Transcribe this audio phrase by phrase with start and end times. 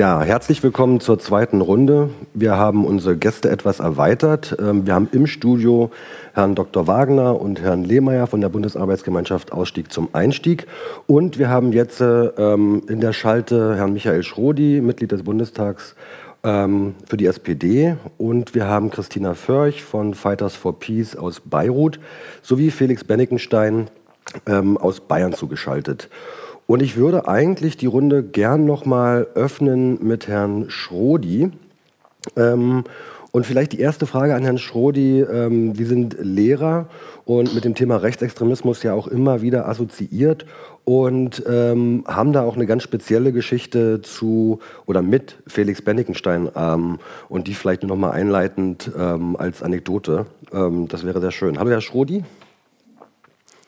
[0.00, 2.08] Ja, herzlich willkommen zur zweiten Runde.
[2.32, 4.56] Wir haben unsere Gäste etwas erweitert.
[4.58, 5.90] Ähm, wir haben im Studio
[6.32, 6.86] Herrn Dr.
[6.86, 10.66] Wagner und Herrn Lehmeier von der Bundesarbeitsgemeinschaft Ausstieg zum Einstieg.
[11.06, 15.94] Und wir haben jetzt ähm, in der Schalte Herrn Michael Schrodi, Mitglied des Bundestags
[16.44, 17.96] ähm, für die SPD.
[18.16, 22.00] Und wir haben Christina Förch von Fighters for Peace aus Beirut
[22.40, 23.88] sowie Felix Bennikenstein
[24.46, 26.08] aus Bayern zugeschaltet.
[26.70, 31.50] Und ich würde eigentlich die Runde gern nochmal öffnen mit Herrn Schrodi.
[32.36, 32.84] Ähm,
[33.32, 35.20] und vielleicht die erste Frage an Herrn Schrodi.
[35.20, 36.86] Ähm, Sie sind Lehrer
[37.24, 40.46] und mit dem Thema Rechtsextremismus ja auch immer wieder assoziiert
[40.84, 47.00] und ähm, haben da auch eine ganz spezielle Geschichte zu oder mit Felix Bennikenstein ähm,
[47.28, 50.26] und die vielleicht nur noch mal einleitend ähm, als Anekdote.
[50.52, 51.58] Ähm, das wäre sehr schön.
[51.58, 52.22] Hallo Herr Schrodi.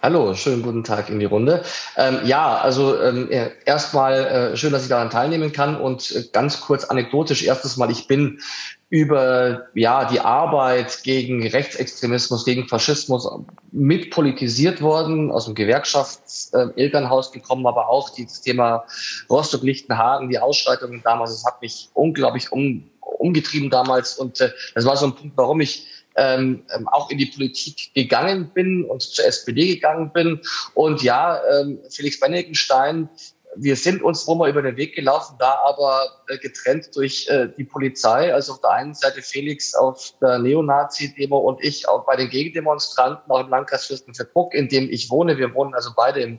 [0.05, 1.63] Hallo, schönen guten Tag in die Runde.
[1.97, 3.29] Ähm, ja, also ähm,
[3.65, 7.89] erstmal äh, schön, dass ich daran teilnehmen kann und äh, ganz kurz anekdotisch erstes Mal,
[7.89, 8.41] ich bin
[8.89, 13.31] über ja die Arbeit gegen Rechtsextremismus, gegen Faschismus
[13.71, 18.83] mitpolitisiert worden, aus dem Gewerkschaftselternhaus äh, gekommen, aber auch dieses Thema
[19.31, 24.97] Rostock-Lichtenhagen, die Ausschreitungen damals, das hat mich unglaublich um, umgetrieben damals und äh, das war
[24.97, 29.25] so ein Punkt, warum ich ähm, ähm, auch in die Politik gegangen bin und zur
[29.25, 30.41] SPD gegangen bin.
[30.75, 33.09] Und ja, ähm, Felix Bennigenstein,
[33.57, 37.49] wir sind uns wohl mal über den Weg gelaufen, da aber äh, getrennt durch äh,
[37.57, 38.33] die Polizei.
[38.33, 43.31] Also auf der einen Seite Felix auf der Neonazi-Demo und ich auch bei den Gegendemonstranten,
[43.31, 45.37] auch im Landkreis Fürstenfeldbruck, in dem ich wohne.
[45.37, 46.39] Wir wohnen also beide im,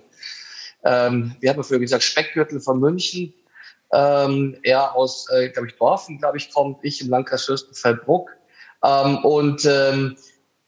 [0.84, 3.34] ähm, wie hat man früher gesagt, Speckgürtel von München.
[3.94, 8.32] Ähm, er aus, äh, glaube ich, Dorfen, glaube ich, kommt, ich im Landkreis Fürstenfeldbruck.
[8.84, 10.18] Ähm, und ähm,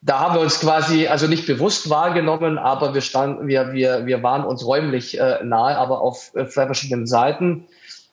[0.02, 4.22] da haben wir uns quasi, also nicht bewusst wahrgenommen, aber wir standen, wir, wir, wir
[4.22, 7.68] waren uns räumlich äh, nahe, aber auf äh, verschiedenen Seiten.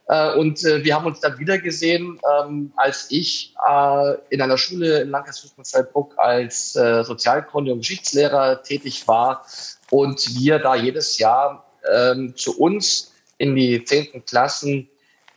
[0.08, 4.58] Äh, und äh, wir haben uns dann wieder gesehen, ähm, als ich äh, in einer
[4.58, 9.44] Schule in Fürstenfeldbruck als äh, Sozialkunde und Geschichtslehrer tätig war
[9.90, 14.88] und wir da jedes Jahr ähm, zu uns in die zehnten Klassen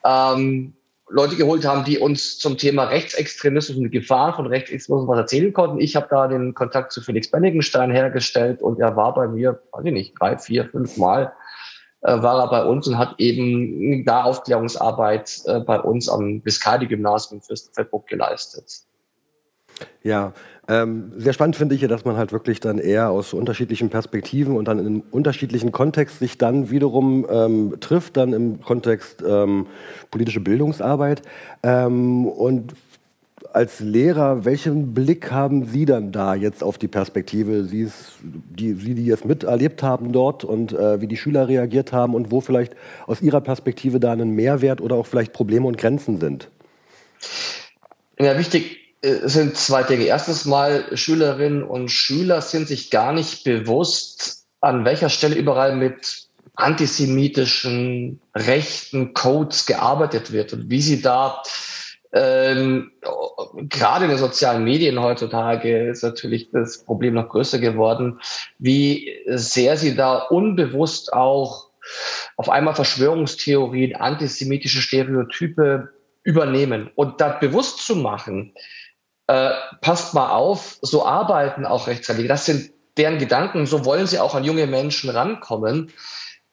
[0.05, 0.73] ähm,
[1.09, 5.53] Leute geholt haben, die uns zum Thema Rechtsextremismus und die Gefahren von Rechtsextremismus was erzählen
[5.53, 5.79] konnten.
[5.79, 9.85] Ich habe da den Kontakt zu Felix Bennigenstein hergestellt und er war bei mir, weiß
[9.85, 11.31] ich nicht, drei, vier, fünf Mal
[12.01, 17.37] äh, war er bei uns und hat eben da Aufklärungsarbeit äh, bei uns am Biscardi-Gymnasium
[17.37, 18.85] in Fürstenfeldbruck geleistet.
[20.03, 20.33] Ja,
[20.67, 24.55] ähm, sehr spannend finde ich ja, dass man halt wirklich dann eher aus unterschiedlichen Perspektiven
[24.55, 29.67] und dann in unterschiedlichen Kontext sich dann wiederum ähm, trifft, dann im Kontext ähm,
[30.09, 31.21] politische Bildungsarbeit.
[31.61, 32.73] Ähm, und
[33.53, 39.05] als Lehrer, welchen Blick haben Sie dann da jetzt auf die Perspektive, die, Sie die
[39.05, 42.75] jetzt miterlebt haben dort und äh, wie die Schüler reagiert haben und wo vielleicht
[43.05, 46.49] aus Ihrer Perspektive da ein Mehrwert oder auch vielleicht Probleme und Grenzen sind?
[48.19, 48.84] Ja, wichtig
[49.23, 50.05] sind zwei Dinge.
[50.05, 56.27] Erstens mal, Schülerinnen und Schüler sind sich gar nicht bewusst, an welcher Stelle überall mit
[56.55, 61.41] antisemitischen, rechten Codes gearbeitet wird und wie sie da
[62.13, 62.91] ähm,
[63.67, 68.21] gerade in den sozialen Medien heutzutage ist natürlich das Problem noch größer geworden,
[68.57, 71.71] wie sehr sie da unbewusst auch
[72.37, 75.89] auf einmal Verschwörungstheorien, antisemitische Stereotype
[76.23, 78.53] übernehmen und da bewusst zu machen,
[79.27, 82.27] äh, passt mal auf, so arbeiten auch Rechtsradikale.
[82.27, 85.91] Das sind deren Gedanken, so wollen sie auch an junge Menschen rankommen.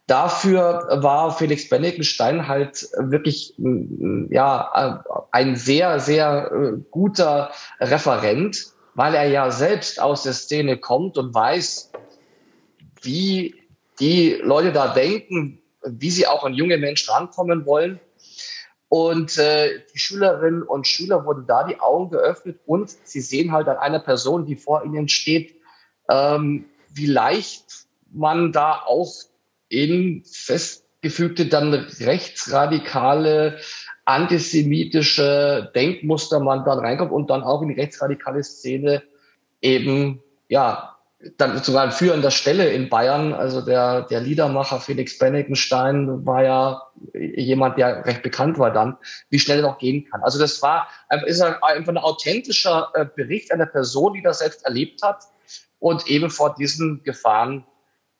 [0.07, 9.29] Dafür war Felix Bennikenstein halt wirklich ja ein sehr sehr äh, guter Referent, weil er
[9.29, 11.93] ja selbst aus der Szene kommt und weiß,
[13.03, 13.55] wie
[14.01, 18.01] die Leute da denken, wie sie auch an junge Menschen rankommen wollen.
[18.93, 23.67] Und äh, die Schülerinnen und Schüler wurden da die Augen geöffnet und sie sehen halt
[23.67, 25.55] an einer Person, die vor ihnen steht,
[26.11, 29.11] ähm, wie leicht man da auch
[29.71, 33.61] in festgefügte dann rechtsradikale
[34.05, 39.03] antisemitische Denkmuster man dann reinkommt und dann auch in die rechtsradikale Szene
[39.63, 40.92] eben ja
[41.37, 43.33] dann sogar an führender Stelle in Bayern.
[43.33, 46.83] Also der, der Liedermacher Felix Bennigenstein war ja
[47.15, 48.97] jemand, der recht bekannt war dann,
[49.31, 50.23] wie schnell er noch gehen kann.
[50.23, 50.89] Also das war
[51.27, 55.25] ist einfach ein authentischer äh, Bericht einer Person, die das selbst erlebt hat
[55.79, 57.65] und eben vor diesen Gefahren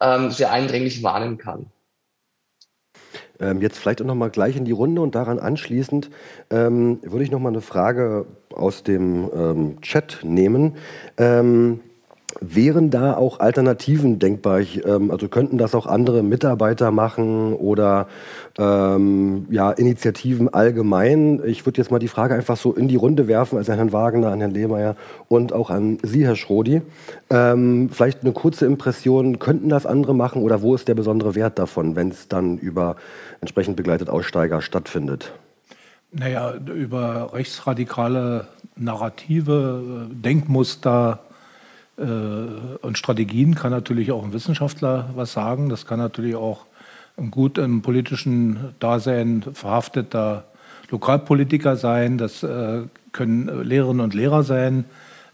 [0.01, 1.71] ähm, sehr eindringlich warnen kann.
[3.41, 6.11] Ähm, jetzt vielleicht auch noch mal gleich in die Runde und daran anschließend
[6.51, 10.77] ähm, würde ich noch mal eine Frage aus dem ähm, Chat nehmen.
[11.17, 11.81] Ähm,
[12.41, 14.61] Wären da auch Alternativen denkbar?
[14.61, 18.09] Ich, ähm, also könnten das auch andere Mitarbeiter machen oder
[18.59, 21.41] ähm, ja, Initiativen allgemein?
[21.45, 23.93] Ich würde jetzt mal die Frage einfach so in die Runde werfen, also an Herrn
[23.93, 24.97] Wagner, an Herrn Lehmeier
[25.29, 26.83] und auch an Sie, Herr Schrodi.
[27.31, 31.59] Ähm, vielleicht eine kurze Impression, könnten das andere machen oder wo ist der besondere Wert
[31.59, 32.97] davon, wenn es dann über
[33.41, 35.33] entsprechend begleitet Aussteiger stattfindet?
[36.13, 38.47] Naja, über rechtsradikale
[38.77, 41.32] Narrative, Denkmuster, äh,
[42.03, 45.69] und Strategien kann natürlich auch ein Wissenschaftler was sagen.
[45.69, 46.67] Das kann natürlich auch
[47.17, 50.45] ein gut im politischen Dasein verhafteter
[50.91, 52.19] Lokalpolitiker sein.
[52.19, 52.83] Das äh,
[53.13, 54.85] können Lehrerinnen und Lehrer sein.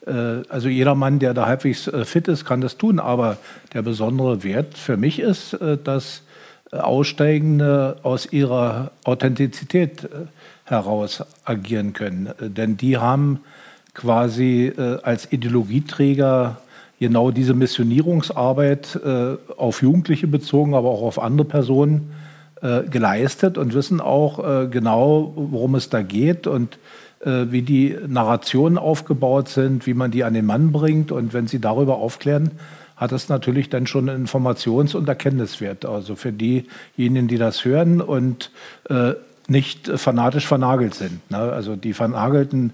[0.06, 3.00] Äh, also jeder Mann, der da halbwegs fit ist, kann das tun.
[3.00, 3.38] Aber
[3.72, 6.22] der besondere Wert für mich ist, dass
[6.70, 10.08] Aussteigende aus ihrer Authentizität
[10.64, 12.30] heraus agieren können.
[12.40, 13.40] Denn die haben
[13.94, 16.58] quasi äh, als Ideologieträger
[17.00, 22.12] genau diese Missionierungsarbeit äh, auf Jugendliche bezogen, aber auch auf andere Personen
[22.60, 26.78] äh, geleistet und wissen auch äh, genau, worum es da geht und
[27.20, 31.12] äh, wie die Narrationen aufgebaut sind, wie man die an den Mann bringt.
[31.12, 32.50] Und wenn sie darüber aufklären,
[32.96, 35.86] hat das natürlich dann schon einen Informations- und Erkenntniswert.
[35.86, 38.50] Also für diejenigen, die das hören und
[38.88, 39.12] äh,
[39.46, 41.30] nicht fanatisch vernagelt sind.
[41.30, 41.38] Ne?
[41.38, 42.72] Also die vernagelten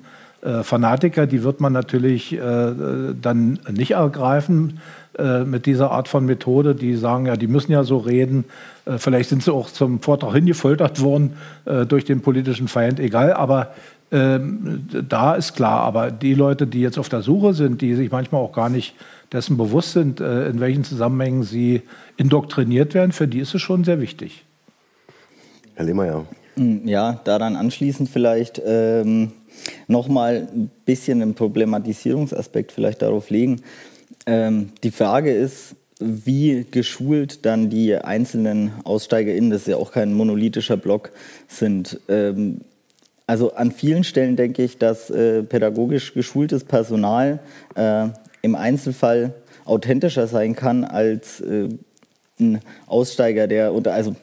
[0.63, 2.39] Fanatiker, die wird man natürlich äh,
[3.21, 4.81] dann nicht ergreifen
[5.19, 6.75] äh, mit dieser Art von Methode.
[6.75, 8.45] Die sagen ja, die müssen ja so reden.
[8.85, 13.33] Äh, vielleicht sind sie auch zum Vortrag hingefoltert worden äh, durch den politischen Feind, egal.
[13.33, 13.75] Aber
[14.11, 15.81] ähm, da ist klar.
[15.81, 18.95] Aber die Leute, die jetzt auf der Suche sind, die sich manchmal auch gar nicht
[19.33, 21.83] dessen bewusst sind, äh, in welchen Zusammenhängen sie
[22.17, 24.45] indoktriniert werden, für die ist es schon sehr wichtig.
[25.75, 26.27] Herr Lehmer,
[26.57, 27.21] hm, ja.
[27.25, 28.61] daran anschließend vielleicht.
[28.65, 29.33] Ähm
[29.87, 33.63] nochmal ein bisschen einen Problematisierungsaspekt vielleicht darauf legen.
[34.27, 40.15] Ähm, die Frage ist, wie geschult dann die einzelnen AussteigerInnen, das ist ja auch kein
[40.15, 41.13] monolithischer Block,
[41.49, 42.01] sind.
[42.09, 42.63] Ähm,
[43.27, 47.41] also an vielen Stellen denke ich, dass äh, pädagogisch geschultes Personal
[47.75, 48.09] äh,
[48.43, 49.33] im Einzelfall
[49.65, 51.69] authentischer sein kann als äh,
[52.39, 54.15] ein Aussteiger, der unter, also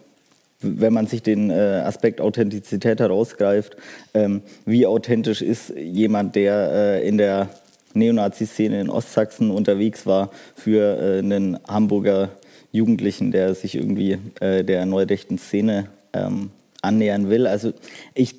[0.61, 3.75] wenn man sich den äh, Aspekt Authentizität herausgreift,
[4.13, 7.49] ähm, wie authentisch ist jemand, der äh, in der
[7.93, 12.29] Neonazi-Szene in Ostsachsen unterwegs war für äh, einen Hamburger
[12.71, 17.47] Jugendlichen, der sich irgendwie äh, der neurechten Szene ähm, annähern will.
[17.47, 17.73] Also
[18.13, 18.35] ich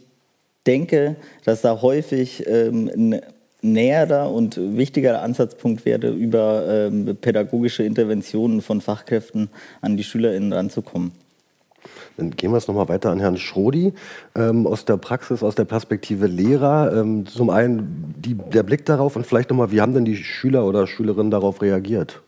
[0.66, 3.20] denke, dass da häufig ähm, ein
[3.62, 11.12] näherer und wichtiger Ansatzpunkt wäre, über ähm, pädagogische Interventionen von Fachkräften an die SchülerInnen ranzukommen.
[12.16, 13.92] Dann gehen wir es nochmal weiter an Herrn Schrodi
[14.34, 16.92] ähm, aus der Praxis, aus der Perspektive Lehrer.
[16.94, 20.64] Ähm, zum einen die, der Blick darauf und vielleicht nochmal, wie haben denn die Schüler
[20.64, 22.22] oder Schülerinnen darauf reagiert?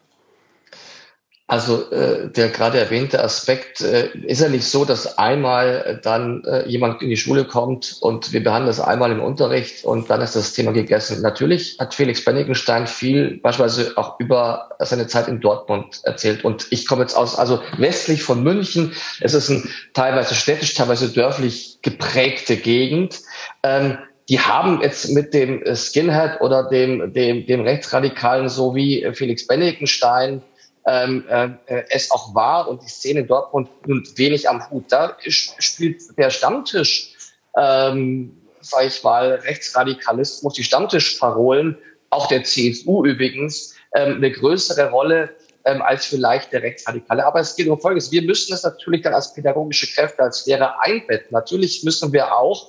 [1.46, 6.66] Also äh, der gerade erwähnte Aspekt äh, ist ja nicht so, dass einmal dann äh,
[6.66, 10.36] jemand in die Schule kommt und wir behandeln das einmal im Unterricht und dann ist
[10.36, 11.20] das Thema gegessen.
[11.20, 16.86] Natürlich hat Felix Bennigenstein viel beispielsweise auch über seine Zeit in Dortmund erzählt und ich
[16.86, 18.94] komme jetzt aus, also westlich von München.
[19.20, 23.20] Es ist ein teilweise städtisch, teilweise dörflich geprägte Gegend.
[23.62, 23.98] Ähm,
[24.30, 30.40] die haben jetzt mit dem Skinhead oder dem, dem, dem Rechtsradikalen so wie Felix Bennigenstein
[30.86, 34.84] ähm, äh, es auch war und die Szene in Dortmund nun wenig am Hut.
[34.90, 37.12] Da spielt der Stammtisch,
[37.56, 41.78] ähm, sag ich mal, Rechtsradikalismus, die Stammtischparolen,
[42.10, 45.30] auch der CSU übrigens, ähm, eine größere Rolle
[45.64, 47.24] ähm, als vielleicht der Rechtsradikale.
[47.24, 48.12] Aber es geht um Folgendes.
[48.12, 51.28] Wir müssen es natürlich dann als pädagogische Kräfte, als Lehrer einbetten.
[51.30, 52.68] Natürlich müssen wir auch,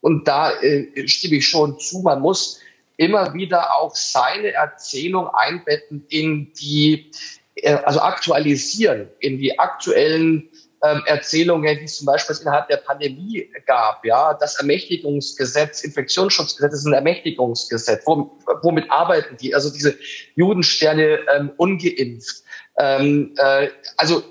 [0.00, 2.60] und da äh, stimme ich schon zu, man muss
[2.96, 10.48] immer wieder auch seine Erzählung einbetten in die äh, also aktualisieren in die aktuellen
[10.82, 14.04] ähm, Erzählungen, die es zum Beispiel innerhalb der Pandemie gab.
[14.04, 18.04] Ja, das Ermächtigungsgesetz, Infektionsschutzgesetz ist ein Ermächtigungsgesetz.
[18.06, 19.54] womit arbeiten die?
[19.54, 19.98] Also diese
[20.36, 22.42] Judensterne ähm, ungeimpft.
[22.78, 24.22] Ähm, äh, also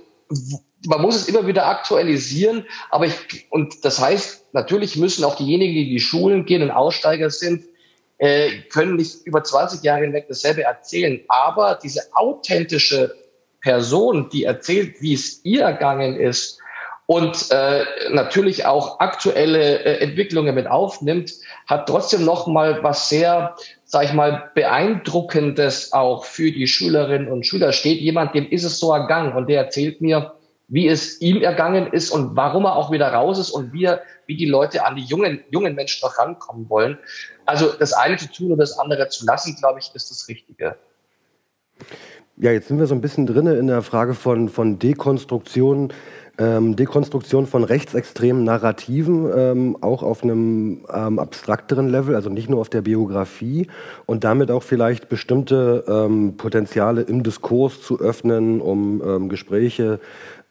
[0.88, 5.74] man muss es immer wieder aktualisieren, aber ich, und das heißt, natürlich müssen auch diejenigen,
[5.74, 7.66] die in die Schulen gehen und Aussteiger sind,
[8.20, 11.22] äh, können nicht über 20 Jahre hinweg dasselbe erzählen.
[11.28, 13.16] Aber diese authentische
[13.62, 16.60] Person, die erzählt, wie es ihr ergangen ist
[17.06, 21.34] und äh, natürlich auch aktuelle äh, Entwicklungen mit aufnimmt,
[21.66, 27.48] hat trotzdem noch mal was sehr, sag ich mal, beeindruckendes auch für die Schülerinnen und
[27.48, 27.72] Schüler.
[27.72, 30.34] Steht jemand, dem ist es so ergangen und der erzählt mir,
[30.70, 34.02] wie es ihm ergangen ist und warum er auch wieder raus ist und wie, er,
[34.28, 36.98] wie die Leute an die jungen, jungen Menschen noch rankommen wollen.
[37.46, 40.76] Also das eine zu tun und das andere zu lassen, glaube ich, ist das Richtige.
[42.38, 45.92] Ja, jetzt sind wir so ein bisschen drin in der Frage von, von Dekonstruktion
[46.40, 52.62] ähm, Dekonstruktion von rechtsextremen Narrativen, ähm, auch auf einem ähm, abstrakteren Level, also nicht nur
[52.62, 53.68] auf der Biografie
[54.06, 60.00] und damit auch vielleicht bestimmte ähm, Potenziale im Diskurs zu öffnen, um ähm, Gespräche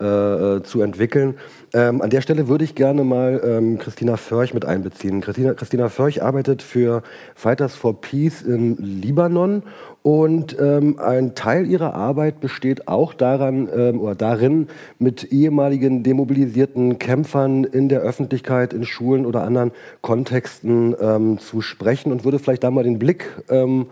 [0.00, 1.34] äh, äh, zu entwickeln.
[1.74, 5.20] Ähm, an der Stelle würde ich gerne mal ähm, Christina Förch mit einbeziehen.
[5.20, 7.02] Christina, Christina Förch arbeitet für
[7.34, 9.64] Fighters for Peace in Libanon
[10.02, 14.68] und ähm, ein Teil ihrer Arbeit besteht auch daran ähm, oder darin,
[15.00, 22.12] mit ehemaligen demobilisierten Kämpfern in der Öffentlichkeit, in Schulen oder anderen Kontexten ähm, zu sprechen
[22.12, 23.86] und würde vielleicht da mal den Blick ähm,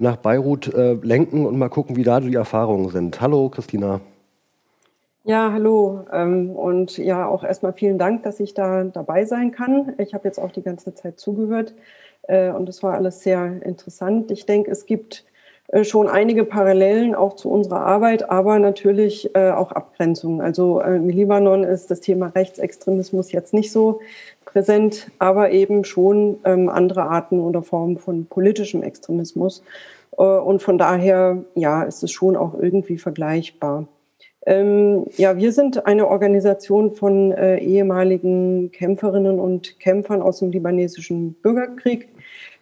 [0.00, 3.20] nach Beirut äh, lenken und mal gucken, wie da die Erfahrungen sind.
[3.20, 4.00] Hallo, Christina.
[5.24, 6.04] Ja, hallo.
[6.12, 9.94] Ähm, und ja, auch erstmal vielen Dank, dass ich da dabei sein kann.
[9.98, 11.74] Ich habe jetzt auch die ganze Zeit zugehört
[12.22, 14.32] äh, und es war alles sehr interessant.
[14.32, 15.24] Ich denke, es gibt
[15.68, 20.40] äh, schon einige Parallelen auch zu unserer Arbeit, aber natürlich äh, auch Abgrenzungen.
[20.40, 24.00] Also im Libanon ist das Thema Rechtsextremismus jetzt nicht so
[24.44, 29.62] präsent, aber eben schon ähm, andere Arten oder Formen von politischem Extremismus.
[30.10, 33.86] Und von daher, ja, ist es schon auch irgendwie vergleichbar.
[34.44, 41.34] Ähm, ja, wir sind eine Organisation von äh, ehemaligen Kämpferinnen und Kämpfern aus dem libanesischen
[41.34, 42.08] Bürgerkrieg.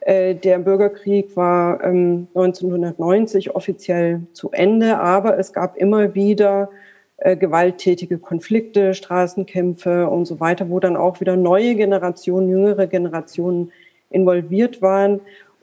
[0.01, 6.71] Äh, der Bürgerkrieg war ähm, 1990 offiziell zu Ende, aber es gab immer wieder
[7.17, 13.73] äh, gewalttätige Konflikte, Straßenkämpfe und so weiter, wo dann auch wieder neue Generationen, jüngere Generationen
[14.11, 15.21] involviert waren.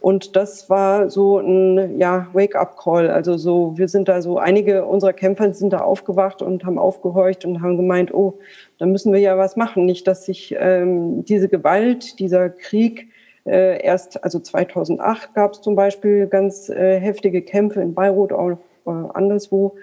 [0.08, 3.10] Und das war so ein ja, Wake-up-Call.
[3.10, 7.44] Also so, wir sind da so, einige unserer Kämpfer sind da aufgewacht und haben aufgehorcht
[7.44, 8.40] und haben gemeint, oh,
[8.78, 9.84] da müssen wir ja was machen.
[9.86, 13.10] Nicht, dass sich ähm, diese Gewalt, dieser Krieg
[13.46, 18.52] äh, erst, also 2008 gab es zum Beispiel ganz äh, heftige Kämpfe in Beirut, auch
[18.86, 19.76] äh, anderswo,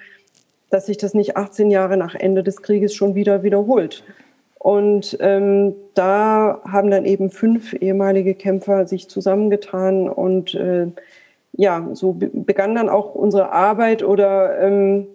[0.70, 4.02] dass sich das nicht 18 Jahre nach Ende des Krieges schon wieder wiederholt.
[4.64, 10.86] Und ähm, da haben dann eben fünf ehemalige Kämpfer sich zusammengetan und äh,
[11.52, 15.06] ja, so begann dann auch unsere Arbeit oder ähm,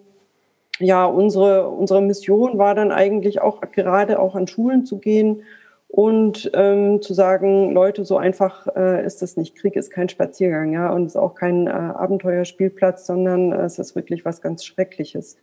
[0.78, 5.42] ja, unsere, unsere Mission war dann eigentlich auch gerade auch an Schulen zu gehen
[5.88, 9.56] und ähm, zu sagen, Leute, so einfach äh, ist das nicht.
[9.56, 13.96] Krieg ist kein Spaziergang, ja, und ist auch kein äh, Abenteuerspielplatz, sondern äh, es ist
[13.96, 15.38] wirklich was ganz Schreckliches.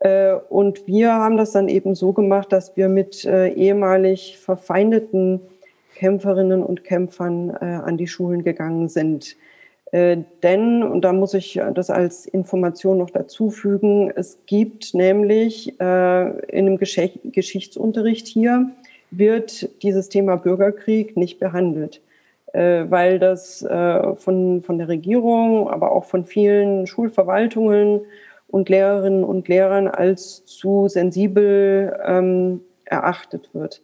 [0.00, 5.40] Äh, und wir haben das dann eben so gemacht, dass wir mit äh, ehemalig verfeindeten
[5.94, 9.36] Kämpferinnen und Kämpfern äh, an die Schulen gegangen sind.
[9.92, 15.86] Denn, und da muss ich das als Information noch dazu fügen, es gibt nämlich in
[15.86, 18.72] einem Geschichtsunterricht hier,
[19.12, 22.02] wird dieses Thema Bürgerkrieg nicht behandelt,
[22.52, 23.64] weil das
[24.16, 28.00] von, von der Regierung, aber auch von vielen Schulverwaltungen
[28.48, 33.82] und Lehrerinnen und Lehrern als zu sensibel ähm, erachtet wird.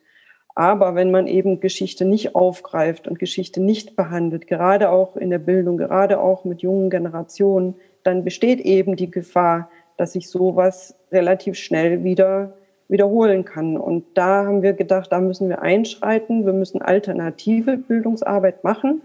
[0.54, 5.38] Aber wenn man eben Geschichte nicht aufgreift und Geschichte nicht behandelt, gerade auch in der
[5.38, 11.56] Bildung, gerade auch mit jungen Generationen, dann besteht eben die Gefahr, dass sich sowas relativ
[11.56, 12.54] schnell wieder
[12.88, 13.78] wiederholen kann.
[13.78, 16.44] Und da haben wir gedacht, da müssen wir einschreiten.
[16.44, 19.00] Wir müssen alternative Bildungsarbeit machen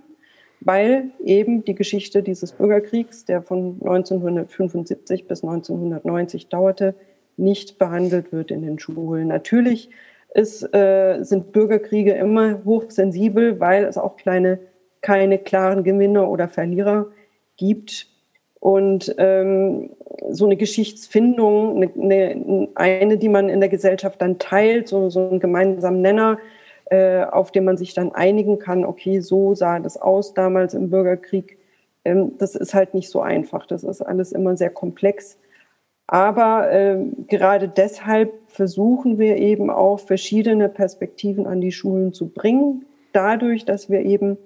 [0.60, 6.96] weil eben die Geschichte dieses Bürgerkriegs, der von 1975 bis 1990 dauerte,
[7.38, 9.28] nicht behandelt wird in den Schulen.
[9.28, 9.90] Natürlich
[10.34, 14.60] ist, äh, sind Bürgerkriege immer hochsensibel, weil es auch kleine,
[15.02, 17.08] keine klaren Gewinner oder Verlierer
[17.56, 18.08] gibt.
[18.60, 19.92] Und ähm,
[20.30, 25.30] so eine Geschichtsfindung, eine, eine, eine, die man in der Gesellschaft dann teilt, so, so
[25.30, 26.40] einen gemeinsamen Nenner,
[26.90, 30.90] äh, auf dem man sich dann einigen kann, okay, so sah das aus damals im
[30.90, 31.58] Bürgerkrieg.
[32.06, 33.66] Ähm, das ist halt nicht so einfach.
[33.66, 35.38] Das ist alles immer sehr komplex.
[36.08, 42.86] Aber äh, gerade deshalb versuchen wir eben auch verschiedene Perspektiven an die Schulen zu bringen,
[43.12, 44.38] dadurch, dass wir eben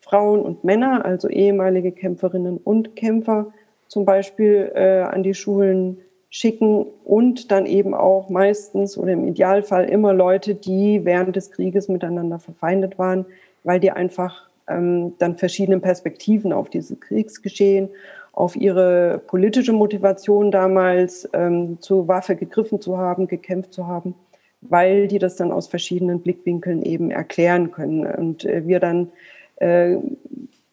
[0.00, 3.52] Frauen und Männer, also ehemalige Kämpferinnen und Kämpfer
[3.86, 5.98] zum Beispiel äh, an die Schulen
[6.30, 11.88] schicken und dann eben auch meistens oder im Idealfall immer Leute, die während des Krieges
[11.88, 13.26] miteinander verfeindet waren,
[13.64, 17.90] weil die einfach ähm, dann verschiedene Perspektiven auf dieses Kriegsgeschehen,
[18.32, 24.14] auf ihre politische Motivation damals ähm, zur Waffe gegriffen zu haben, gekämpft zu haben,
[24.60, 28.06] weil die das dann aus verschiedenen Blickwinkeln eben erklären können.
[28.06, 29.10] Und äh, wir dann
[29.56, 29.96] äh,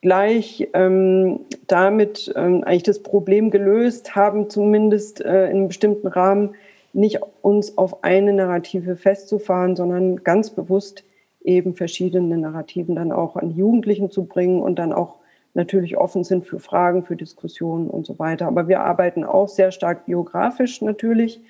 [0.02, 6.56] gleich ähm, damit ähm, eigentlich das Problem gelöst, haben zumindest äh, in einem bestimmten Rahmen
[6.94, 11.04] nicht uns auf eine Narrative festzufahren, sondern ganz bewusst
[11.44, 15.16] eben verschiedene Narrativen dann auch an Jugendlichen zu bringen und dann auch
[15.54, 18.48] natürlich offen sind für Fragen, für Diskussionen und so weiter.
[18.48, 21.42] Aber wir arbeiten auch sehr stark biografisch natürlich.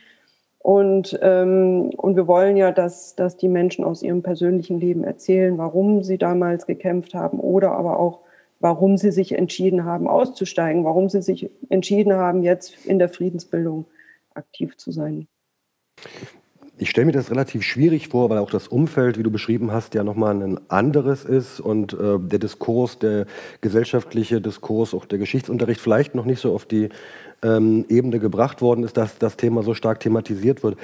[0.59, 5.57] Und, ähm, und wir wollen ja, dass, dass die Menschen aus ihrem persönlichen Leben erzählen,
[5.57, 8.19] warum sie damals gekämpft haben oder aber auch,
[8.59, 13.85] warum sie sich entschieden haben, auszusteigen, warum sie sich entschieden haben, jetzt in der Friedensbildung
[14.33, 15.27] aktiv zu sein.
[16.79, 19.95] Ich stelle mir das relativ schwierig vor, weil auch das Umfeld, wie du beschrieben hast,
[19.95, 23.25] ja nochmal ein anderes ist und äh, der Diskurs, der
[23.61, 26.89] gesellschaftliche Diskurs, auch der Geschichtsunterricht vielleicht noch nicht so auf die
[27.41, 30.77] ähm, Ebene gebracht worden ist, dass das Thema so stark thematisiert wird.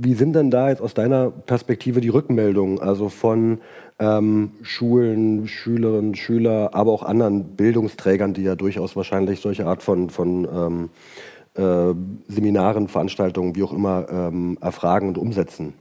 [0.00, 3.58] Wie sind denn da jetzt aus deiner Perspektive die Rückmeldungen, also von
[3.98, 10.08] ähm, Schulen, Schülerinnen, Schüler, aber auch anderen Bildungsträgern, die ja durchaus wahrscheinlich solche Art von,
[10.08, 10.90] von ähm,
[11.56, 11.94] äh,
[12.32, 15.74] Seminaren, Veranstaltungen, wie auch immer, ähm, erfragen und umsetzen?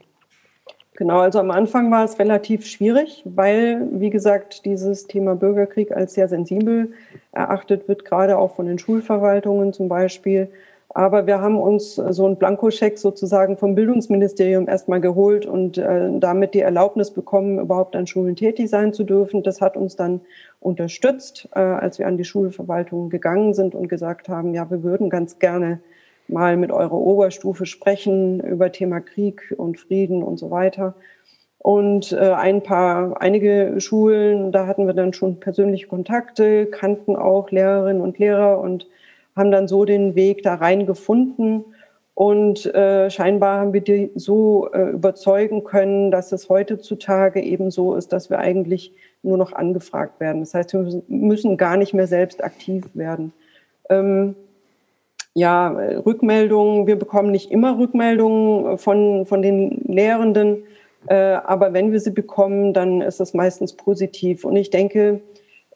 [0.95, 6.15] Genau, also am Anfang war es relativ schwierig, weil, wie gesagt, dieses Thema Bürgerkrieg als
[6.15, 6.93] sehr sensibel
[7.33, 10.49] erachtet wird, gerade auch von den Schulverwaltungen zum Beispiel.
[10.97, 16.55] Aber wir haben uns so einen Blankoscheck sozusagen vom Bildungsministerium erstmal geholt und äh, damit
[16.55, 19.43] die Erlaubnis bekommen, überhaupt an Schulen tätig sein zu dürfen.
[19.43, 20.21] Das hat uns dann
[20.59, 25.11] unterstützt, äh, als wir an die Schulverwaltung gegangen sind und gesagt haben, ja, wir würden
[25.11, 25.81] ganz gerne
[26.27, 30.95] mal mit eurer Oberstufe sprechen über Thema Krieg und Frieden und so weiter.
[31.59, 37.51] Und äh, ein paar, einige Schulen, da hatten wir dann schon persönliche Kontakte, kannten auch
[37.51, 38.87] Lehrerinnen und Lehrer und
[39.37, 41.65] haben dann so den Weg da rein gefunden.
[42.13, 47.95] Und äh, scheinbar haben wir die so äh, überzeugen können, dass es heutzutage eben so
[47.95, 48.91] ist, dass wir eigentlich
[49.21, 50.41] nur noch angefragt werden.
[50.41, 53.33] Das heißt, wir müssen gar nicht mehr selbst aktiv werden.
[53.89, 54.35] Ähm,
[55.35, 60.63] ja, Rückmeldungen, wir bekommen nicht immer Rückmeldungen von, von den Lehrenden,
[61.05, 64.43] äh, aber wenn wir sie bekommen, dann ist das meistens positiv.
[64.43, 65.21] Und ich denke,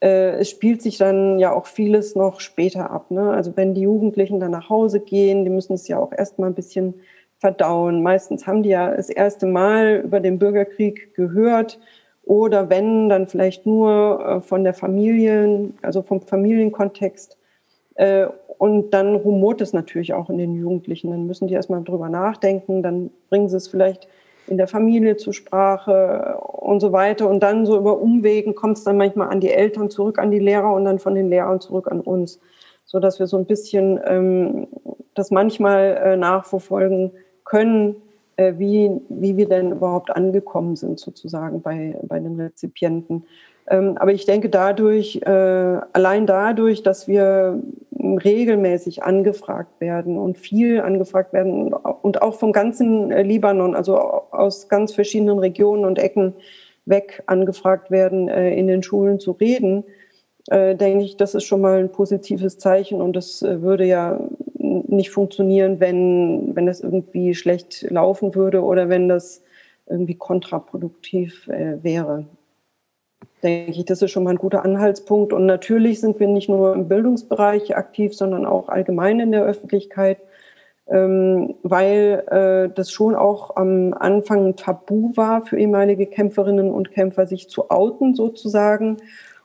[0.02, 3.12] äh, es spielt sich dann ja auch vieles noch später ab.
[3.12, 3.32] Ne?
[3.32, 6.56] Also wenn die Jugendlichen dann nach Hause gehen, die müssen es ja auch erstmal ein
[6.56, 6.96] bisschen
[7.38, 8.04] verdauen.
[8.04, 11.80] Meistens haben die ja das erste Mal über den Bürgerkrieg gehört
[12.24, 17.38] oder wenn, dann vielleicht nur äh, von der Familien, also vom Familienkontext.
[17.96, 21.10] Äh, und dann rumort es natürlich auch in den Jugendlichen.
[21.10, 24.08] Dann müssen die erstmal drüber nachdenken, dann bringen sie es vielleicht
[24.52, 27.30] in der Familie zur Sprache und so weiter.
[27.30, 30.40] Und dann so über Umwegen kommt es dann manchmal an die Eltern zurück, an die
[30.40, 32.42] Lehrer und dann von den Lehrern zurück an uns,
[32.84, 34.68] so dass wir so ein bisschen ähm,
[35.14, 37.12] das manchmal äh, nachverfolgen
[37.46, 37.96] können,
[38.36, 43.24] äh, wie, wie wir denn überhaupt angekommen sind sozusagen bei, bei den Rezipienten.
[43.72, 45.30] Ähm, aber ich denke dadurch, äh,
[45.94, 47.64] allein dadurch, dass wir
[47.98, 54.68] regelmäßig angefragt werden und viel angefragt werden und auch vom ganzen äh, Libanon, also aus
[54.68, 56.34] ganz verschiedenen Regionen und Ecken
[56.86, 59.86] weg angefragt werden, äh, in den Schulen zu reden,
[60.50, 64.20] denke ich, das ist schon mal ein positives Zeichen und das würde ja
[64.58, 69.44] nicht funktionieren, wenn, wenn das irgendwie schlecht laufen würde oder wenn das
[69.86, 72.26] irgendwie kontraproduktiv wäre
[73.44, 75.34] denke ich, das ist schon mal ein guter Anhaltspunkt.
[75.34, 80.18] Und natürlich sind wir nicht nur im Bildungsbereich aktiv, sondern auch allgemein in der Öffentlichkeit,
[80.88, 86.92] ähm, weil äh, das schon auch am Anfang ein Tabu war für ehemalige Kämpferinnen und
[86.92, 88.98] Kämpfer, sich zu outen sozusagen.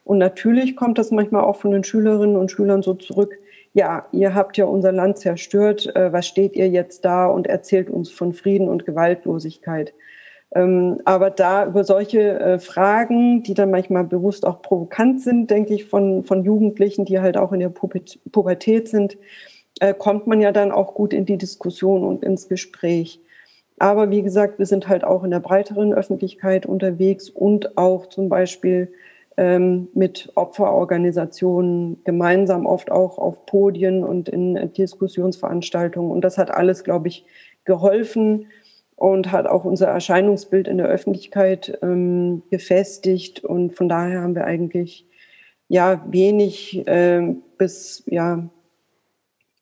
[0.05, 3.39] Und natürlich kommt das manchmal auch von den Schülerinnen und Schülern so zurück.
[3.73, 5.95] Ja, ihr habt ja unser Land zerstört.
[5.95, 9.93] Äh, was steht ihr jetzt da und erzählt uns von Frieden und Gewaltlosigkeit?
[10.55, 15.75] Ähm, aber da über solche äh, Fragen, die dann manchmal bewusst auch provokant sind, denke
[15.75, 19.19] ich, von, von Jugendlichen, die halt auch in der Pubertät sind,
[19.81, 23.21] äh, kommt man ja dann auch gut in die Diskussion und ins Gespräch.
[23.79, 28.29] Aber wie gesagt, wir sind halt auch in der breiteren Öffentlichkeit unterwegs und auch zum
[28.29, 28.93] Beispiel
[29.37, 36.11] ähm, mit Opferorganisationen gemeinsam oft auch auf Podien und in Diskussionsveranstaltungen.
[36.11, 37.27] Und das hat alles, glaube ich,
[37.65, 38.47] geholfen,
[38.97, 43.45] und hat auch unser Erscheinungsbild in der Öffentlichkeit ähm, gefestigt.
[43.45, 45.07] Und von daher haben wir eigentlich
[45.69, 48.49] ja wenig äh, bis ja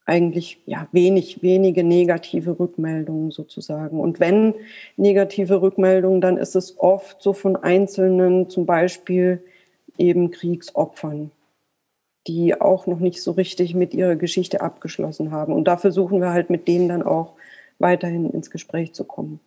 [0.06, 3.98] eigentlich ja wenig, wenige negative Rückmeldungen sozusagen.
[3.98, 4.54] Und wenn
[4.96, 9.42] negative Rückmeldungen, dann ist es oft so von Einzelnen, zum Beispiel
[9.98, 11.30] eben Kriegsopfern,
[12.26, 15.52] die auch noch nicht so richtig mit ihrer Geschichte abgeschlossen haben.
[15.52, 17.32] Und da versuchen wir halt mit denen dann auch
[17.78, 19.40] weiterhin ins Gespräch zu kommen.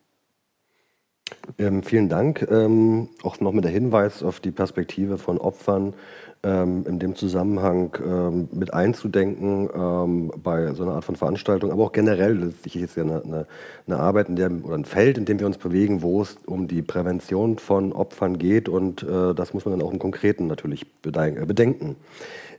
[1.58, 2.46] Ähm, vielen Dank.
[2.50, 5.94] Ähm, auch noch mit der Hinweis auf die Perspektive von Opfern
[6.42, 11.84] ähm, in dem Zusammenhang ähm, mit einzudenken ähm, bei so einer Art von Veranstaltung, aber
[11.84, 13.46] auch generell letztlich ist ja eine, eine,
[13.86, 16.68] eine, Arbeit in dem, oder ein Feld, in dem wir uns bewegen, wo es um
[16.68, 20.86] die Prävention von Opfern geht und äh, das muss man dann auch im Konkreten natürlich
[21.02, 21.96] bedenken.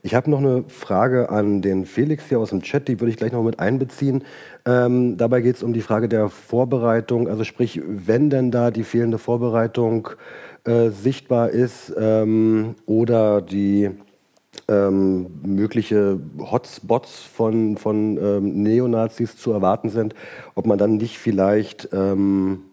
[0.01, 3.17] Ich habe noch eine Frage an den Felix hier aus dem Chat, die würde ich
[3.17, 4.23] gleich noch mit einbeziehen.
[4.65, 8.83] Ähm, dabei geht es um die Frage der Vorbereitung, also sprich, wenn denn da die
[8.83, 10.09] fehlende Vorbereitung
[10.69, 13.89] äh, sichtbar ist ähm, oder die
[14.67, 20.13] ähm, mögliche Hotspots von, von ähm, Neonazis zu erwarten sind,
[20.53, 22.65] ob man dann nicht vielleicht ähm,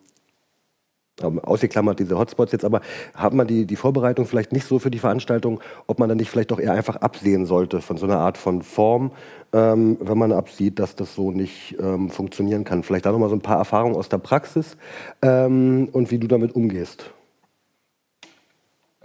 [1.22, 2.82] ausgeklammert diese Hotspots jetzt, aber
[3.14, 6.28] hat man die, die Vorbereitung vielleicht nicht so für die Veranstaltung, ob man dann nicht
[6.28, 9.12] vielleicht doch eher einfach absehen sollte von so einer Art von Form,
[9.54, 12.82] ähm, wenn man absieht, dass das so nicht ähm, funktionieren kann.
[12.82, 14.76] Vielleicht da nochmal so ein paar Erfahrungen aus der Praxis
[15.22, 17.15] ähm, und wie du damit umgehst.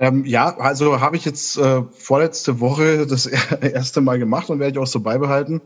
[0.01, 3.27] Ähm, ja, also habe ich jetzt äh, vorletzte Woche das
[3.61, 5.61] erste Mal gemacht und werde ich auch so beibehalten.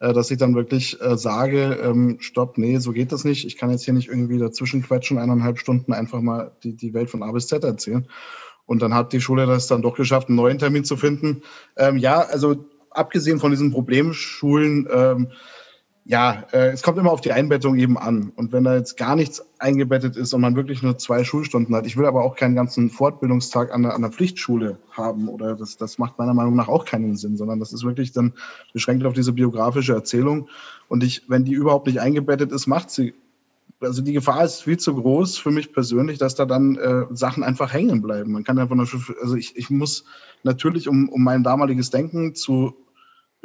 [0.00, 3.46] Äh, dass ich dann wirklich äh, sage, ähm, stopp, nee, so geht das nicht.
[3.46, 7.08] Ich kann jetzt hier nicht irgendwie dazwischen quetschen, eineinhalb Stunden einfach mal die, die Welt
[7.08, 8.06] von A bis Z erzählen.
[8.66, 11.42] Und dann hat die Schule das dann doch geschafft, einen neuen Termin zu finden.
[11.76, 15.28] Ähm, ja, also abgesehen von diesen Problemschulen, ähm,
[16.08, 18.32] ja, äh, es kommt immer auf die Einbettung eben an.
[18.36, 21.84] Und wenn da jetzt gar nichts eingebettet ist und man wirklich nur zwei Schulstunden hat,
[21.84, 25.76] ich will aber auch keinen ganzen Fortbildungstag an der, an der Pflichtschule haben oder das,
[25.76, 28.34] das macht meiner Meinung nach auch keinen Sinn, sondern das ist wirklich dann
[28.72, 30.48] beschränkt auf diese biografische Erzählung.
[30.86, 33.14] Und ich, wenn die überhaupt nicht eingebettet ist, macht sie
[33.80, 37.44] also die Gefahr ist viel zu groß für mich persönlich, dass da dann äh, Sachen
[37.44, 38.32] einfach hängen bleiben.
[38.32, 38.88] Man kann einfach nur,
[39.20, 40.04] also ich, ich muss
[40.44, 42.74] natürlich, um, um mein damaliges Denken zu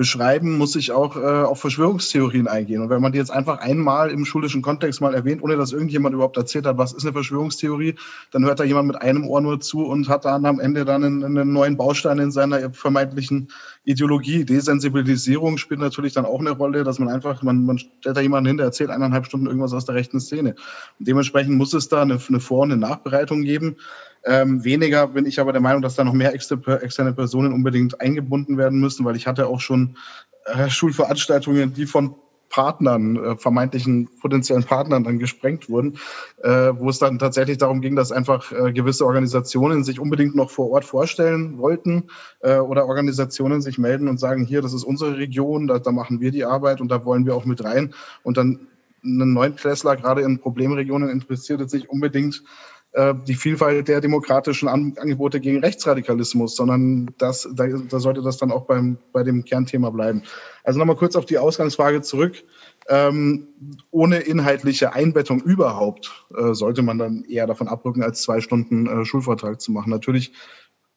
[0.01, 2.81] beschreiben, muss ich auch äh, auf Verschwörungstheorien eingehen.
[2.81, 6.15] Und wenn man die jetzt einfach einmal im schulischen Kontext mal erwähnt, ohne dass irgendjemand
[6.15, 7.93] überhaupt erzählt hat, was ist eine Verschwörungstheorie,
[8.31, 11.03] dann hört da jemand mit einem Ohr nur zu und hat dann am Ende dann
[11.03, 13.51] einen, einen neuen Baustein in seiner vermeintlichen
[13.83, 14.43] Ideologie.
[14.43, 18.47] Desensibilisierung spielt natürlich dann auch eine Rolle, dass man einfach, man, man stellt da jemanden
[18.47, 20.55] hin, der erzählt eineinhalb Stunden irgendwas aus der rechten Szene.
[20.97, 23.75] Und dementsprechend muss es da eine, eine Vor- und eine Nachbereitung geben.
[24.23, 28.57] Ähm, weniger bin ich aber der Meinung, dass da noch mehr externe Personen unbedingt eingebunden
[28.57, 29.97] werden müssen, weil ich hatte auch schon
[30.45, 32.15] äh, Schulveranstaltungen, die von
[32.51, 35.97] Partnern, äh, vermeintlichen potenziellen Partnern dann gesprengt wurden,
[36.43, 40.51] äh, wo es dann tatsächlich darum ging, dass einfach äh, gewisse Organisationen sich unbedingt noch
[40.51, 42.09] vor Ort vorstellen wollten
[42.41, 46.19] äh, oder Organisationen sich melden und sagen, hier, das ist unsere Region, da, da machen
[46.19, 47.93] wir die Arbeit und da wollen wir auch mit rein.
[48.21, 48.67] Und dann
[49.03, 52.43] einen neuen Tesla gerade in Problemregionen interessiert es sich unbedingt
[52.93, 58.37] äh, die Vielfalt der demokratischen An Angebote gegen Rechtsradikalismus, sondern das, da, da, sollte das
[58.37, 60.23] dann auch beim, bei dem Kernthema bleiben.
[60.63, 62.43] Also nochmal kurz auf die Ausgangsfrage zurück.
[62.89, 63.47] Ähm,
[63.91, 69.05] ohne inhaltliche Einbettung überhaupt äh, sollte man dann eher davon abrücken, als zwei Stunden äh,
[69.05, 69.91] Schulvortrag zu machen.
[69.91, 70.33] Natürlich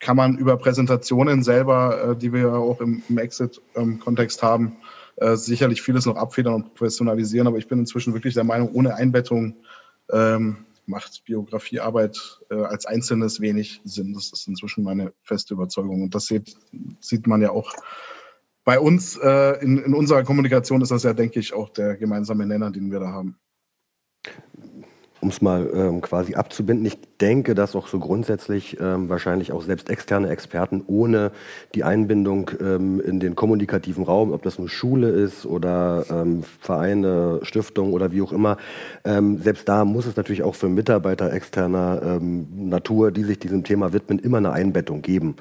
[0.01, 4.77] kann man über Präsentationen selber, äh, die wir ja auch im, im Exit-Kontext haben,
[5.17, 8.97] äh, sicherlich vieles noch abfedern und professionalisieren, aber ich bin inzwischen wirklich der Meinung, ohne
[8.97, 9.57] Einbettung
[10.11, 14.13] ähm, macht Biografiearbeit äh, als Einzelnes wenig Sinn.
[14.15, 16.03] Das ist inzwischen meine feste Überzeugung.
[16.03, 16.57] Und das sieht,
[17.01, 17.73] sieht man ja auch
[18.65, 22.47] bei uns äh, in, in unserer Kommunikation ist das ja, denke ich, auch der gemeinsame
[22.47, 23.39] Nenner, den wir da haben
[25.25, 29.63] um es mal ähm, quasi abzubinden, ich denke, dass auch so grundsätzlich ähm, wahrscheinlich auch
[29.63, 31.33] selbst externe Experten ohne
[31.75, 37.41] die Einbindung ähm, in den kommunikativen Raum, ob das nur Schule ist oder ähm, Vereine,
[37.41, 38.59] Stiftungen oder wie auch immer,
[39.07, 43.65] ähm, selbst da muss es natürlich auch für Mitarbeiter externer ähm, Natur, die sich diesem
[43.65, 45.37] Thema widmen, immer eine Einbettung geben.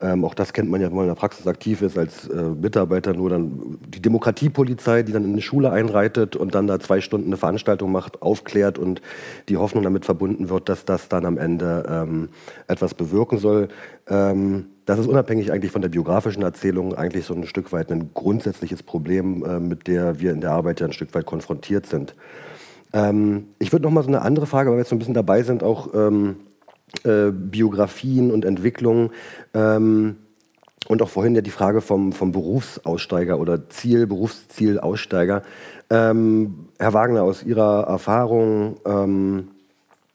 [0.00, 3.12] auch das kennt man ja, wenn man in der Praxis aktiv ist als äh, Mitarbeiter,
[3.12, 7.28] nur dann die Demokratiepolizei, die dann in eine Schule einreitet und dann da zwei Stunden
[7.28, 9.02] eine Veranstaltung macht, aufklärt und
[9.48, 12.28] die Hoffnung damit verbunden wird, dass das dann am Ende ähm,
[12.66, 13.68] etwas bewirken soll.
[14.08, 18.10] Ähm, das ist unabhängig eigentlich von der biografischen Erzählung eigentlich so ein Stück weit ein
[18.14, 22.14] grundsätzliches Problem, äh, mit der wir in der Arbeit ja ein Stück weit konfrontiert sind.
[22.92, 25.14] Ähm, ich würde noch mal so eine andere Frage, weil wir jetzt so ein bisschen
[25.14, 26.36] dabei sind, auch ähm,
[27.04, 29.10] äh, Biografien und Entwicklungen.
[29.54, 30.16] Ähm,
[30.88, 35.42] und auch vorhin ja die Frage vom, vom Berufsaussteiger oder Ziel, Berufszielaussteiger.
[35.90, 39.48] Ähm, Herr Wagner, aus Ihrer Erfahrung, ähm,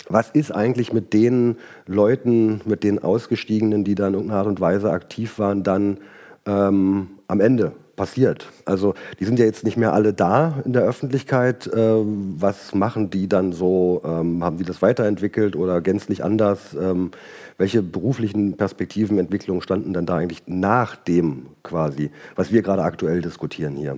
[0.09, 1.57] was ist eigentlich mit den
[1.87, 5.97] Leuten, mit den Ausgestiegenen, die da in irgendeiner Art und Weise aktiv waren, dann
[6.45, 8.47] ähm, am Ende passiert?
[8.65, 11.67] Also die sind ja jetzt nicht mehr alle da in der Öffentlichkeit.
[11.67, 14.01] Äh, was machen die dann so?
[14.03, 16.75] Ähm, haben die das weiterentwickelt oder gänzlich anders?
[16.79, 17.11] Ähm,
[17.57, 23.21] welche beruflichen Perspektiven, Entwicklungen standen dann da eigentlich nach dem quasi, was wir gerade aktuell
[23.21, 23.97] diskutieren hier?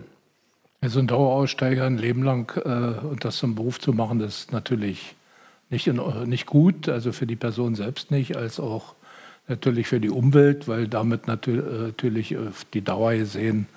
[0.82, 4.51] Also ein Daueraussteiger ein Leben lang äh, und das zum Beruf zu machen, das ist
[4.51, 5.15] natürlich
[5.69, 8.95] nicht, in, nicht gut, also für die Person selbst nicht, als auch
[9.47, 13.67] natürlich für die Umwelt, weil damit natürlich auf die Dauer gesehen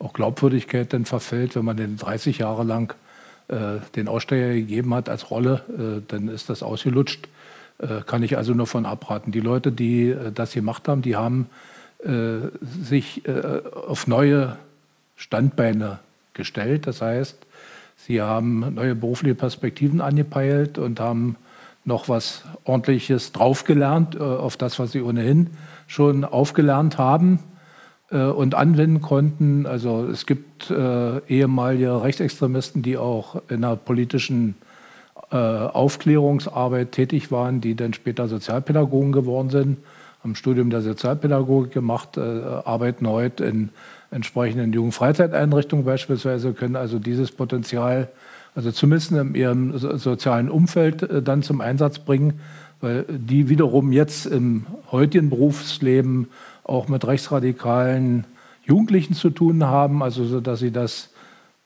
[0.00, 2.94] auch Glaubwürdigkeit dann verfällt, wenn man den 30 Jahre lang
[3.48, 7.28] äh, den Aussteller gegeben hat als Rolle, äh, dann ist das ausgelutscht.
[7.78, 9.30] Äh, kann ich also nur von abraten.
[9.30, 11.48] Die Leute, die äh, das gemacht haben, die haben
[12.02, 12.48] äh,
[12.82, 14.56] sich äh, auf neue
[15.16, 15.98] Standbeine
[16.32, 16.86] gestellt.
[16.86, 17.36] Das heißt,
[17.96, 21.36] sie haben neue berufliche Perspektiven angepeilt und haben
[21.84, 25.50] noch was Ordentliches draufgelernt auf das, was sie ohnehin
[25.86, 27.40] schon aufgelernt haben
[28.10, 29.66] äh, und anwenden konnten.
[29.66, 34.56] Also es gibt äh, ehemalige Rechtsextremisten, die auch in der politischen
[35.30, 39.78] äh, Aufklärungsarbeit tätig waren, die dann später Sozialpädagogen geworden sind,
[40.22, 43.70] haben Studium der Sozialpädagogik gemacht, äh, arbeiten heute in
[44.10, 48.08] entsprechenden Jugendfreizeiteinrichtungen beispielsweise, können also dieses Potenzial,
[48.54, 52.40] also zumindest in ihrem sozialen Umfeld äh, dann zum Einsatz bringen,
[52.80, 56.28] weil die wiederum jetzt im heutigen Berufsleben
[56.70, 58.24] auch mit rechtsradikalen
[58.64, 61.10] Jugendlichen zu tun haben, also so, dass sie das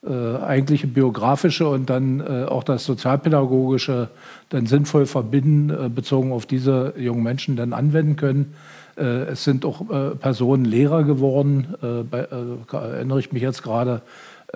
[0.06, 4.08] äh, eigentliche biografische und dann äh, auch das sozialpädagogische
[4.48, 8.54] dann sinnvoll verbinden, äh, bezogen auf diese jungen Menschen dann anwenden können.
[8.96, 12.26] Äh, es sind auch äh, Personen Lehrer geworden, äh, bei,
[12.72, 14.02] erinnere ich mich jetzt gerade.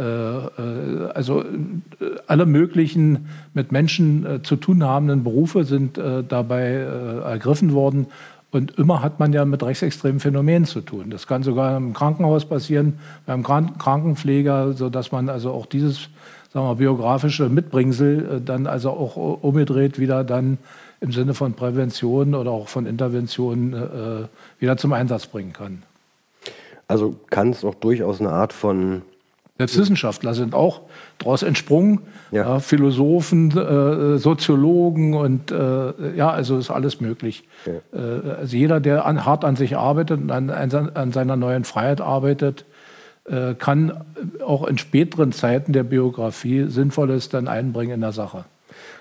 [0.01, 1.45] Also
[2.29, 6.87] alle möglichen mit Menschen zu tun habenden Berufe sind dabei
[7.25, 8.07] ergriffen worden
[8.51, 11.11] und immer hat man ja mit rechtsextremen Phänomenen zu tun.
[11.11, 16.09] Das kann sogar im Krankenhaus passieren, beim Krankenpfleger, sodass man also auch dieses
[16.53, 20.59] sagen wir, biografische Mitbringsel äh, dann also auch umgedreht wieder dann
[21.01, 25.83] im Sinne von Prävention oder auch von Intervention äh, wieder zum Einsatz bringen kann.
[26.89, 29.03] Also kann es auch durchaus eine Art von
[29.59, 30.83] Selbstwissenschaftler sind auch
[31.19, 32.03] daraus entsprungen.
[32.31, 32.43] Ja.
[32.43, 37.43] Ja, Philosophen, äh, Soziologen und äh, ja, also ist alles möglich.
[37.67, 37.73] Ja.
[37.99, 42.01] Äh, also jeder, der an, hart an sich arbeitet und an, an seiner neuen Freiheit
[42.01, 42.65] arbeitet,
[43.25, 44.05] äh, kann
[44.45, 48.45] auch in späteren Zeiten der Biografie Sinnvolles dann einbringen in der Sache.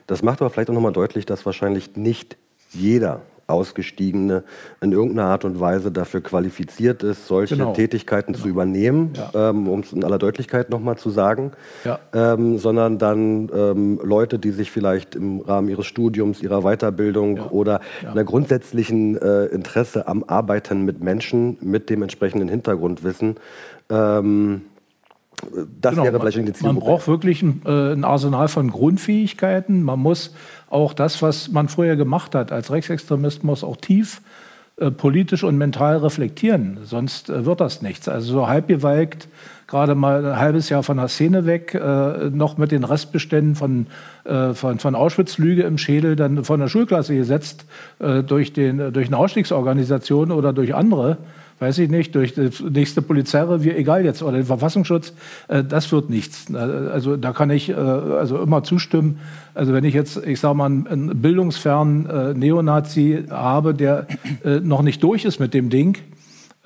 [0.07, 2.35] Das macht aber vielleicht auch nochmal deutlich, dass wahrscheinlich nicht
[2.71, 4.43] jeder Ausgestiegene
[4.81, 7.73] in irgendeiner Art und Weise dafür qualifiziert ist, solche genau.
[7.73, 8.43] Tätigkeiten genau.
[8.43, 9.49] zu übernehmen, ja.
[9.49, 11.51] ähm, um es in aller Deutlichkeit nochmal zu sagen,
[11.85, 11.99] ja.
[12.13, 17.49] ähm, sondern dann ähm, Leute, die sich vielleicht im Rahmen ihres Studiums, ihrer Weiterbildung ja.
[17.49, 23.35] oder einer grundsätzlichen äh, Interesse am Arbeiten mit Menschen mit dem entsprechenden Hintergrundwissen
[23.89, 24.61] ähm,
[25.81, 26.73] das genau, wäre vielleicht eine Zielgruppe.
[26.73, 29.83] Man braucht wirklich ein, äh, ein, Arsenal von Grundfähigkeiten.
[29.83, 30.33] Man muss
[30.69, 34.21] auch das, was man früher gemacht hat als Rechtsextremist, muss auch tief
[34.77, 36.79] äh, politisch und mental reflektieren.
[36.83, 38.07] Sonst äh, wird das nichts.
[38.09, 39.27] Also so halbgewalkt,
[39.67, 43.87] gerade mal ein halbes Jahr von der Szene weg, äh, noch mit den Restbeständen von,
[44.23, 47.65] äh, von, von Auschwitz-Lüge im Schädel, dann von der Schulklasse gesetzt
[47.99, 51.17] äh, durch, den, durch eine Ausstiegsorganisation oder durch andere
[51.59, 55.13] weiß ich nicht, durch das nächste Polizeirevier, egal jetzt, oder den Verfassungsschutz,
[55.47, 56.49] äh, das wird nichts.
[56.49, 59.19] Äh, also da kann ich äh, also immer zustimmen.
[59.53, 64.05] Also wenn ich jetzt, ich sage mal, einen bildungsfernen Neonazi habe, der
[64.61, 66.16] noch nicht durch ist mit dem Ding, äh,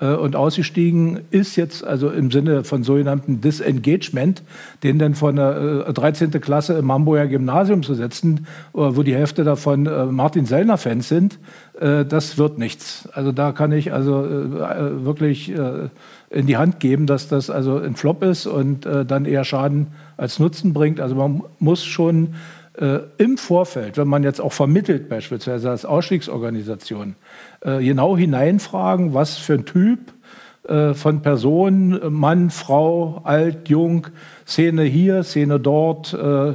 [0.06, 4.42] und ausgestiegen ist jetzt also im Sinne von sogenannten Disengagement,
[4.82, 6.32] den dann von der 13.
[6.32, 11.38] Äh, Klasse im Hamburger Gymnasium zu setzen, äh, wo die Hälfte davon Martin Sellner-Fans sind,
[11.78, 13.08] das wird nichts.
[13.12, 15.52] Also da kann ich also wirklich
[16.30, 20.38] in die Hand geben, dass das also ein Flop ist und dann eher Schaden als
[20.38, 21.00] Nutzen bringt.
[21.00, 22.34] Also man muss schon
[22.74, 27.16] äh, im Vorfeld, wenn man jetzt auch vermittelt, beispielsweise als Ausstiegsorganisation,
[27.64, 30.12] äh, genau hineinfragen, was für ein Typ
[30.68, 34.08] äh, von Person, Mann, Frau, alt, jung,
[34.46, 36.54] Szene hier, Szene dort, äh,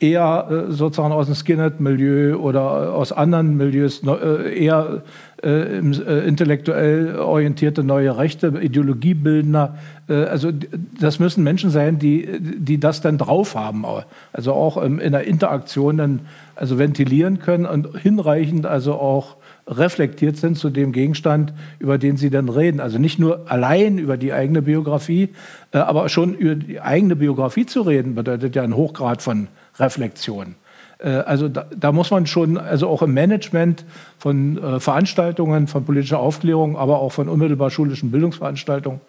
[0.00, 5.02] eher sozusagen aus dem Skinhead-Milieu oder aus anderen Milieus, eher
[5.42, 9.76] intellektuell orientierte neue Rechte, Ideologiebildner.
[10.06, 10.52] also
[11.00, 13.84] das müssen Menschen sein, die, die das dann drauf haben.
[14.32, 16.20] Also auch in der Interaktion dann
[16.54, 19.34] also ventilieren können und hinreichend also auch
[19.68, 22.80] reflektiert sind zu dem Gegenstand, über den sie dann reden.
[22.80, 25.28] Also nicht nur allein über die eigene Biografie,
[25.72, 30.54] aber schon über die eigene Biografie zu reden, bedeutet ja ein Hochgrad von Reflexion.
[30.98, 33.84] Äh, also da, da, muss man schon, also auch im Management
[34.18, 39.00] von äh, Veranstaltungen, von politischer Aufklärung, aber auch von unmittelbar schulischen Bildungsveranstaltungen,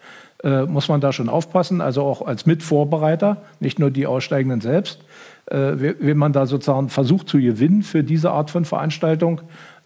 [0.44, 1.80] äh, muss man da schon aufpassen.
[1.80, 5.00] Also auch als Mitvorbereiter, nicht nur die Aussteigenden selbst.
[5.46, 9.40] Äh, wenn man da sozusagen versucht zu gewinnen für diese Art von Veranstaltung,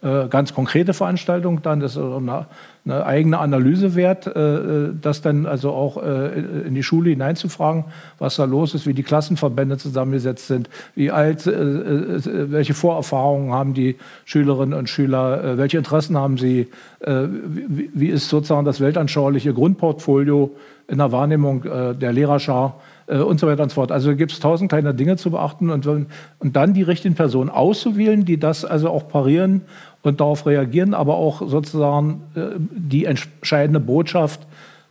[0.05, 2.45] äh, ganz konkrete Veranstaltung dann, das ist eine,
[2.85, 7.85] eine eigene Analyse wert, äh, das dann also auch äh, in die Schule hineinzufragen,
[8.19, 13.95] was da los ist, wie die Klassenverbände zusammengesetzt sind, wie alt, welche Vorerfahrungen haben die
[14.25, 16.67] Schülerinnen und Schüler, welche Interessen haben sie,
[16.99, 20.55] wie ist sozusagen das weltanschauliche Grundportfolio
[20.87, 22.75] in der Wahrnehmung der Lehrerschar
[23.07, 23.91] äh, und so weiter und so fort.
[23.91, 26.07] Also gibt es tausend kleine Dinge zu beachten und, und
[26.55, 29.61] dann die richtigen Personen auszuwählen, die das also auch parieren
[30.05, 34.41] und darauf reagieren, aber auch sozusagen äh, die entscheidende Botschaft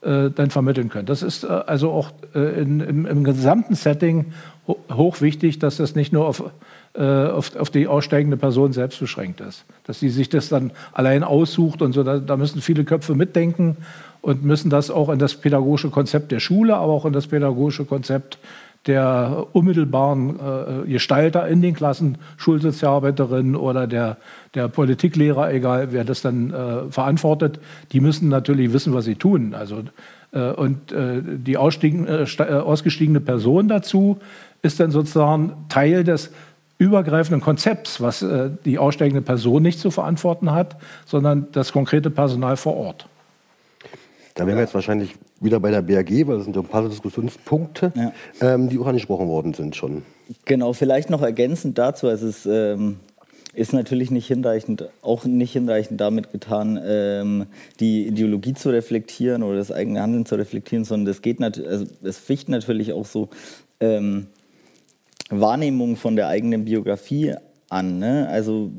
[0.03, 1.07] äh, dann vermitteln können.
[1.07, 4.33] Das ist äh, also auch in, im, im, gesamten Setting
[4.66, 6.42] ho hoch wichtig, dass das nicht nur auf,
[6.94, 9.64] auf, auf, die aussteigende Person selbst beschränkt ist.
[9.85, 13.77] Dass sie sich das dann allein aussucht und so, da, da müssen viele Köpfe mitdenken
[14.20, 17.85] und müssen das auch in das pädagogische Konzept der Schule, aber auch in das pädagogische
[17.85, 18.38] Konzept
[18.87, 20.38] der unmittelbaren
[20.87, 24.18] äh, Gestalter in den Klassen, Schulsozialarbeiterinnen oder der,
[24.55, 27.61] der Politiklehrer, egal wer das dann äh, verantwortet,
[27.92, 29.55] die müssen natürlich wissen, was sie tun.
[29.55, 29.85] Also,
[30.33, 34.18] äh, und äh, die äh, äh, ausgestiegene Person dazu
[34.62, 36.31] ist dann sozusagen Teil des
[36.77, 38.25] übergreifenden Konzepts, was
[38.64, 43.07] die aussteigende Person nicht zu verantworten hat, sondern das konkrete Personal vor Ort.
[44.35, 47.92] Da wären wir jetzt wahrscheinlich wieder bei der BAG, weil das sind ein paar Diskussionspunkte,
[47.94, 48.12] ja.
[48.40, 50.02] ähm, die auch angesprochen worden sind schon.
[50.44, 52.96] Genau, vielleicht noch ergänzend dazu, es ist, ähm,
[53.52, 57.46] ist natürlich nicht hinreichend, auch nicht hinreichend damit getan, ähm,
[57.78, 61.87] die Ideologie zu reflektieren oder das eigene Handeln zu reflektieren, sondern es geht natürlich, also
[62.02, 63.28] es ficht natürlich auch so
[63.80, 64.26] ähm,
[65.30, 67.35] Wahrnehmung von der eigenen Biografie
[67.68, 67.98] an.
[67.98, 68.28] Ne?
[68.28, 68.70] Also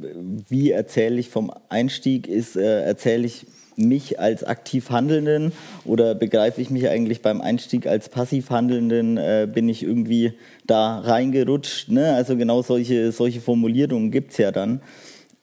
[0.49, 3.45] wie erzähle ich vom Einstieg, ist äh, erzähle ich
[3.77, 5.51] mich als aktiv Handelnden
[5.83, 9.17] oder begreife ich mich eigentlich beim Einstieg als passiv Handelnden?
[9.17, 10.33] Äh, bin ich irgendwie
[10.65, 11.89] da reingerutscht?
[11.89, 12.13] Ne?
[12.13, 14.81] Also genau solche, solche Formulierungen gibt es ja dann.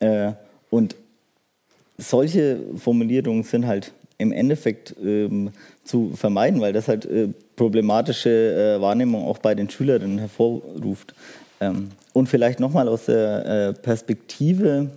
[0.00, 0.32] Äh,
[0.70, 0.96] und
[1.98, 5.50] solche Formulierungen sind halt im Endeffekt ähm,
[5.84, 11.14] zu vermeiden, weil das halt äh, problematische äh, Wahrnehmung auch bei den Schülerinnen hervorruft.
[11.60, 14.90] Ähm, und vielleicht nochmal aus der äh, Perspektive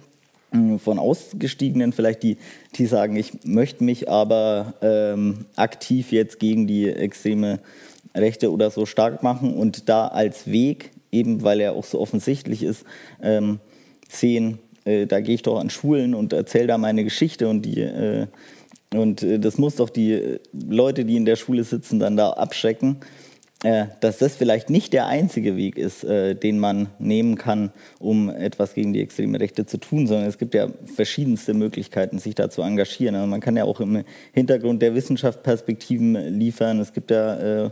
[0.80, 2.38] von Ausgestiegenen vielleicht, die,
[2.76, 7.60] die sagen, ich möchte mich aber ähm, aktiv jetzt gegen die extreme
[8.16, 12.64] Rechte oder so stark machen und da als Weg, eben weil er auch so offensichtlich
[12.64, 12.86] ist,
[13.22, 13.60] ähm,
[14.10, 17.82] sehen, äh, da gehe ich doch an Schulen und erzähle da meine Geschichte und die
[17.82, 18.28] äh,
[18.94, 22.98] und äh, das muss doch die Leute, die in der Schule sitzen, dann da abschrecken.
[23.66, 28.30] Äh, dass das vielleicht nicht der einzige Weg ist, äh, den man nehmen kann, um
[28.30, 32.52] etwas gegen die extreme Rechte zu tun, sondern es gibt ja verschiedenste Möglichkeiten, sich da
[32.52, 33.16] zu engagieren.
[33.16, 36.80] Also man kann ja auch im Hintergrund der Wissenschaft Perspektiven liefern.
[36.80, 37.72] Es gibt ja, äh,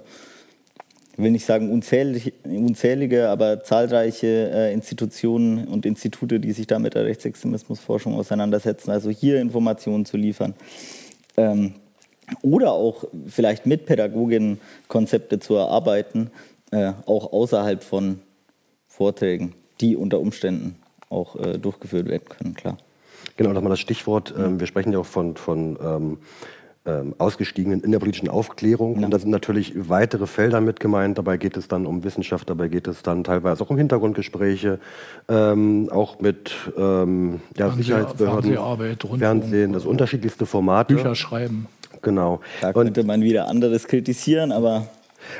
[1.15, 8.15] will nicht sagen unzählige, aber zahlreiche Institutionen und Institute, die sich da mit der Rechtsextremismusforschung
[8.15, 8.89] auseinandersetzen.
[8.89, 10.55] Also hier Informationen zu liefern.
[11.37, 11.75] Ähm,
[12.41, 16.31] oder auch vielleicht mit Pädagoginnen Konzepte zu erarbeiten,
[16.71, 18.19] äh, auch außerhalb von
[18.87, 20.75] Vorträgen, die unter Umständen
[21.09, 22.77] auch äh, durchgeführt werden können, klar.
[23.37, 24.33] Genau, nochmal das Stichwort.
[24.37, 26.17] Ähm, wir sprechen ja auch von, von ähm,
[26.85, 28.99] ähm, Ausgestiegenen in der politischen Aufklärung.
[28.99, 29.05] Ja.
[29.05, 31.17] Und da sind natürlich weitere Felder mit gemeint.
[31.17, 34.79] Dabei geht es dann um Wissenschaft, dabei geht es dann teilweise auch um Hintergrundgespräche,
[35.29, 38.57] ähm, auch mit ähm, ja, Sicherheitsbehörden,
[39.17, 40.93] Fernsehen, das unterschiedlichste Formate.
[40.93, 41.67] Bücher schreiben.
[42.03, 42.41] Genau.
[42.61, 44.87] Da könnte und, man wieder anderes kritisieren, aber.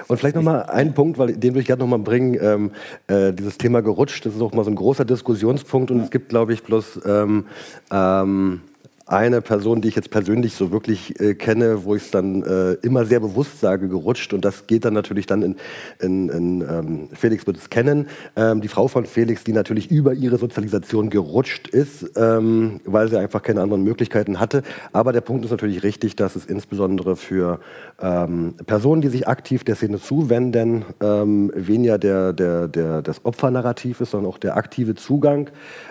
[0.07, 2.37] Und vielleicht nochmal einen Punkt, weil den will ich gerne nochmal bringen.
[2.41, 2.71] Ähm,
[3.07, 6.03] äh, dieses Thema gerutscht, das ist auch mal so ein großer Diskussionspunkt und ja.
[6.05, 7.45] es gibt, glaube ich, bloß ähm,
[7.91, 8.61] ähm,
[9.05, 12.73] eine Person, die ich jetzt persönlich so wirklich äh, kenne, wo ich es dann äh,
[12.85, 14.33] immer sehr bewusst sage, gerutscht.
[14.33, 15.55] Und das geht dann natürlich dann in,
[15.99, 20.13] in, in ähm, Felix wird es kennen, ähm, die Frau von Felix, die natürlich über
[20.13, 24.63] ihre Sozialisation gerutscht ist, ähm, weil sie einfach keine anderen Möglichkeiten hatte.
[24.93, 27.59] Aber der Punkt ist natürlich richtig, dass es insbesondere für
[28.01, 33.99] ähm, Personen, die sich aktiv der Szene zuwenden, ähm, weniger der, der, der, das Opfernarrativ
[33.99, 35.49] ist, sondern auch der aktive Zugang.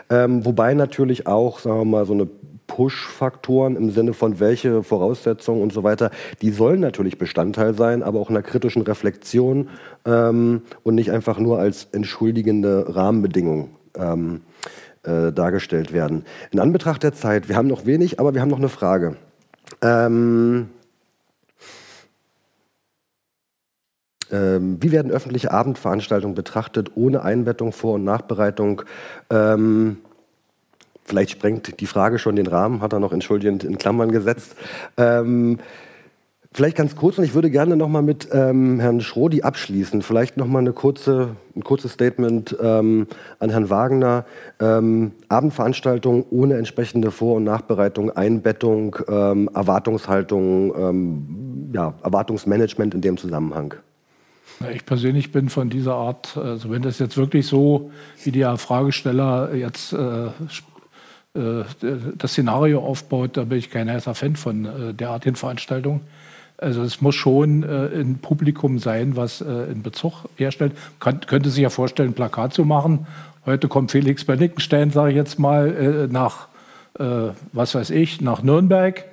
[0.08, 2.28] Ähm, wobei natürlich auch, sagen wir mal, so eine
[2.66, 8.20] Push-Faktoren im Sinne von welche Voraussetzungen und so weiter, die sollen natürlich Bestandteil sein, aber
[8.20, 9.68] auch einer kritischen Reflexion
[10.04, 14.42] ähm, und nicht einfach nur als entschuldigende Rahmenbedingung ähm,
[15.02, 16.24] äh, dargestellt werden.
[16.50, 19.16] In Anbetracht der Zeit, wir haben noch wenig, aber wir haben noch eine Frage.
[19.80, 20.68] Ähm,
[24.30, 28.82] ähm wie werden öffentliche Abendveranstaltungen betrachtet ohne Einbettung, Vor- und Nachbereitung?
[29.30, 29.98] Ähm,
[31.04, 34.54] vielleicht sprengt die Frage schon den Rahmen, hat er noch entschuldigend in Klammern gesetzt.
[34.96, 35.58] Ähm,
[36.54, 40.02] Vielleicht ganz kurz, und ich würde gerne noch mal mit ähm, Herrn Schrodi abschließen.
[40.02, 43.06] Vielleicht noch mal eine kurze, ein kurzes Statement ähm,
[43.38, 44.26] an Herrn Wagner.
[44.60, 53.16] Ähm, Abendveranstaltung ohne entsprechende Vor- und Nachbereitung, Einbettung, ähm, Erwartungshaltung, ähm, ja, Erwartungsmanagement in dem
[53.16, 53.74] Zusammenhang.
[54.74, 57.90] Ich persönlich bin von dieser Art, also wenn das jetzt wirklich so,
[58.22, 60.26] wie der Fragesteller jetzt äh,
[61.34, 66.02] das Szenario aufbaut, da bin ich kein heißer Fan von äh, derartigen Veranstaltungen.
[66.58, 70.72] Also es muss schon äh, ein Publikum sein, was äh, einen Bezug herstellt.
[71.00, 73.06] Kann, könnte sich ja vorstellen, ein Plakat zu machen.
[73.46, 76.48] Heute kommt Felix Bennickenstein, sage ich jetzt mal, äh, nach,
[76.98, 79.04] äh, was weiß ich, nach Nürnberg.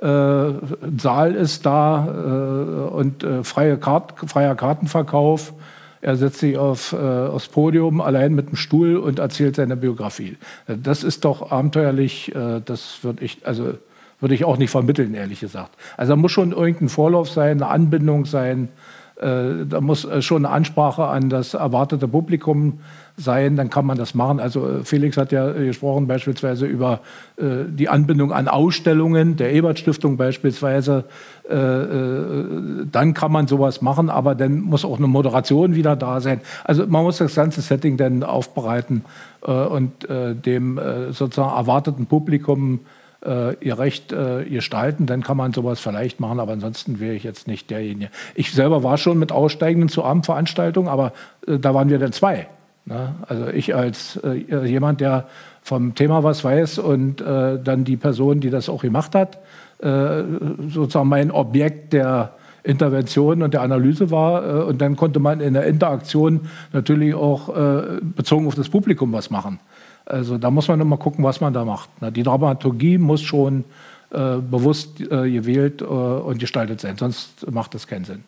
[0.00, 5.52] Äh, ein Saal ist da äh, und freie Kart, freier Kartenverkauf.
[6.00, 10.36] Er setzt sich auf, aufs Podium allein mit dem Stuhl und erzählt seine Biografie.
[10.66, 12.32] Das ist doch abenteuerlich.
[12.64, 13.74] das würde ich, also
[14.20, 15.70] würde ich auch nicht vermitteln, ehrlich gesagt.
[15.96, 18.68] Also da muss schon irgendein Vorlauf sein, eine Anbindung sein.
[19.20, 22.80] Äh, da muss äh, schon eine Ansprache an das erwartete Publikum
[23.18, 24.40] sein, dann kann man das machen.
[24.40, 27.00] Also äh, Felix hat ja gesprochen beispielsweise über
[27.36, 31.04] äh, die Anbindung an Ausstellungen der Ebert Stiftung beispielsweise.
[31.48, 32.44] Äh, äh,
[32.90, 36.40] dann kann man sowas machen, aber dann muss auch eine Moderation wieder da sein.
[36.64, 39.04] Also man muss das ganze Setting dann aufbereiten
[39.40, 40.80] und dem
[41.12, 42.80] sozusagen erwarteten Publikum
[43.24, 47.24] äh, ihr Recht äh, gestalten, dann kann man sowas vielleicht machen, aber ansonsten wäre ich
[47.24, 48.10] jetzt nicht derjenige.
[48.34, 51.12] Ich selber war schon mit Aussteigenden zu Abendveranstaltungen, aber
[51.46, 52.48] äh, da waren wir dann zwei.
[52.88, 53.14] Ne?
[53.26, 55.26] Also ich als äh, jemand, der
[55.62, 59.38] vom Thema was weiß und äh, dann die Person, die das auch gemacht hat,
[59.80, 60.22] äh,
[60.68, 62.32] sozusagen mein Objekt der
[62.64, 64.66] Intervention und der Analyse war.
[64.66, 67.48] und dann konnte man in der Interaktion natürlich auch
[68.02, 69.58] bezogen auf das Publikum was machen.
[70.04, 71.88] Also da muss man immer gucken, was man da macht.
[72.14, 73.64] Die Dramaturgie muss schon
[74.10, 78.24] äh, bewusst äh, gewählt äh, und gestaltet sein, sonst macht das keinen Sinn.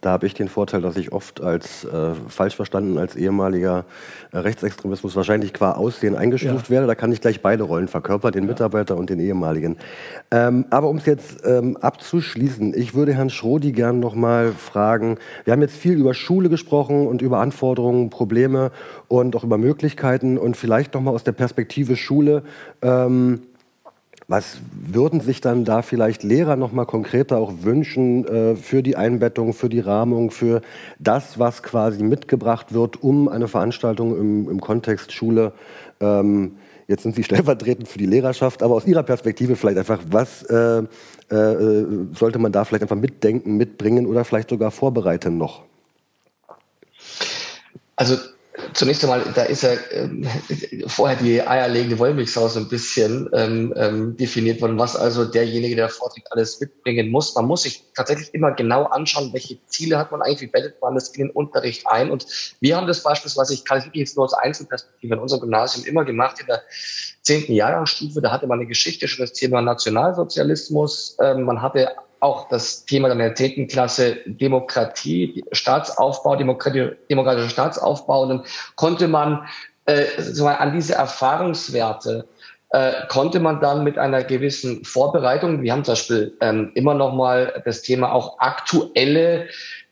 [0.00, 3.84] Da habe ich den Vorteil, dass ich oft als äh, falsch verstanden, als ehemaliger
[4.30, 6.70] äh, Rechtsextremismus wahrscheinlich qua Aussehen eingestuft ja.
[6.70, 6.86] werde.
[6.86, 8.50] Da kann ich gleich beide Rollen verkörpern, den ja.
[8.50, 9.76] Mitarbeiter und den ehemaligen.
[10.30, 15.18] Ähm, aber um es jetzt ähm, abzuschließen, ich würde Herrn Schrodi gern noch mal fragen.
[15.42, 18.70] Wir haben jetzt viel über Schule gesprochen und über Anforderungen, Probleme
[19.08, 22.44] und auch über Möglichkeiten und vielleicht noch mal aus der Perspektive Schule.
[22.82, 23.40] Ähm,
[24.28, 28.94] was würden sich dann da vielleicht Lehrer noch mal konkreter auch wünschen äh, für die
[28.94, 30.60] Einbettung, für die Rahmung, für
[30.98, 35.52] das, was quasi mitgebracht wird, um eine Veranstaltung im, im Kontext Schule
[36.00, 36.52] ähm,
[36.88, 40.82] Jetzt sind Sie stellvertretend für die Lehrerschaft, aber aus Ihrer Perspektive vielleicht einfach, was äh,
[41.28, 45.64] äh, sollte man da vielleicht einfach mitdenken, mitbringen oder vielleicht sogar vorbereiten noch?
[47.94, 48.16] Also
[48.72, 50.26] Zunächst einmal, da ist ja ähm,
[50.86, 55.88] vorher die eierlegende Wollmilchsau so ein bisschen ähm, ähm, definiert worden, was also derjenige, der
[55.88, 57.34] vorträgt, alles mitbringen muss.
[57.34, 60.94] Man muss sich tatsächlich immer genau anschauen, welche Ziele hat man eigentlich, wie bettet man
[60.94, 62.10] das in den Unterricht ein.
[62.10, 62.26] Und
[62.60, 66.04] wir haben das beispielsweise, ich kann es jetzt nur aus Einzelperspektive in unserem Gymnasium immer
[66.04, 66.62] gemacht, in der
[67.22, 71.16] zehnten Jahrgangsstufe, da hatte man eine Geschichte schon das Thema Nationalsozialismus.
[71.20, 71.90] Ähm, man hatte
[72.20, 73.68] auch das Thema der zehnten
[74.26, 78.22] Demokratie, Staatsaufbau, Demokratie, demokratischer Staatsaufbau.
[78.22, 78.44] Und dann
[78.76, 79.46] konnte man
[79.86, 80.04] äh,
[80.42, 82.26] an diese Erfahrungswerte
[82.70, 87.14] äh, konnte man dann mit einer gewissen Vorbereitung, wir haben zum Beispiel ähm, immer noch
[87.14, 89.48] mal das Thema auch aktuelle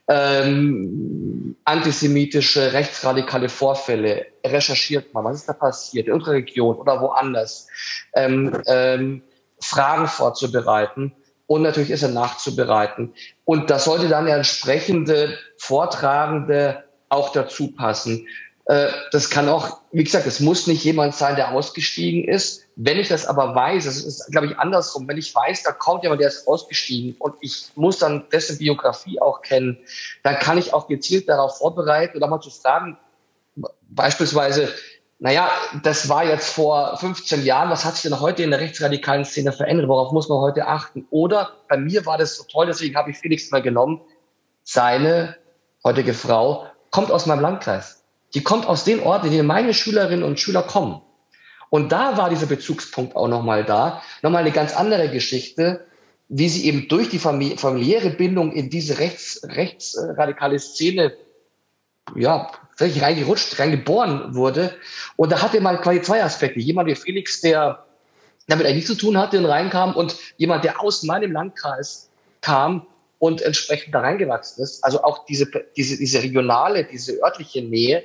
[0.08, 7.66] ähm, antisemitische, rechtsradikale Vorfälle recherchiert man, was ist da passiert in unserer Region oder woanders,
[8.14, 9.22] ähm, ähm,
[9.58, 11.12] Fragen vorzubereiten
[11.46, 13.14] und natürlich ist er nachzubereiten.
[13.44, 18.26] Und das sollte dann der entsprechende Vortragende auch dazu passen.
[18.66, 22.64] Äh, das kann auch, wie gesagt, es muss nicht jemand sein, der ausgestiegen ist.
[22.74, 25.06] Wenn ich das aber weiß, das ist, glaube ich, andersrum.
[25.06, 29.20] Wenn ich weiß, da kommt jemand, der ist ausgestiegen und ich muss dann dessen Biografie
[29.20, 29.78] auch kennen,
[30.24, 32.98] dann kann ich auch gezielt darauf vorbereiten oder mal zu fragen,
[33.88, 34.68] beispielsweise,
[35.18, 35.50] naja,
[35.82, 39.52] das war jetzt vor 15 Jahren, was hat sich denn heute in der rechtsradikalen Szene
[39.52, 39.88] verändert?
[39.88, 41.06] Worauf muss man heute achten?
[41.10, 44.02] Oder bei mir war das so toll, deswegen habe ich Felix mal genommen.
[44.62, 45.36] Seine
[45.84, 48.04] heutige Frau kommt aus meinem Landkreis.
[48.34, 51.00] Die kommt aus den Orten, in denen meine Schülerinnen und Schüler kommen.
[51.70, 54.02] Und da war dieser Bezugspunkt auch nochmal da.
[54.22, 55.86] Nochmal eine ganz andere Geschichte,
[56.28, 61.16] wie sie eben durch die familiäre Bindung in diese rechts, rechtsradikale Szene
[62.14, 64.74] ja, völlig reingerutscht, reingeboren wurde.
[65.16, 66.60] Und da hatte man quasi zwei Aspekte.
[66.60, 67.84] Jemand wie Felix, der
[68.46, 72.10] damit eigentlich nichts zu tun hatte und reinkam und jemand, der aus meinem Landkreis
[72.42, 72.86] kam
[73.18, 74.84] und entsprechend da reingewachsen ist.
[74.84, 78.04] Also auch diese, diese, diese regionale, diese örtliche Nähe.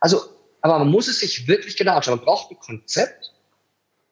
[0.00, 0.20] Also,
[0.60, 2.16] aber man muss es sich wirklich genau anschauen.
[2.16, 3.32] Man braucht ein Konzept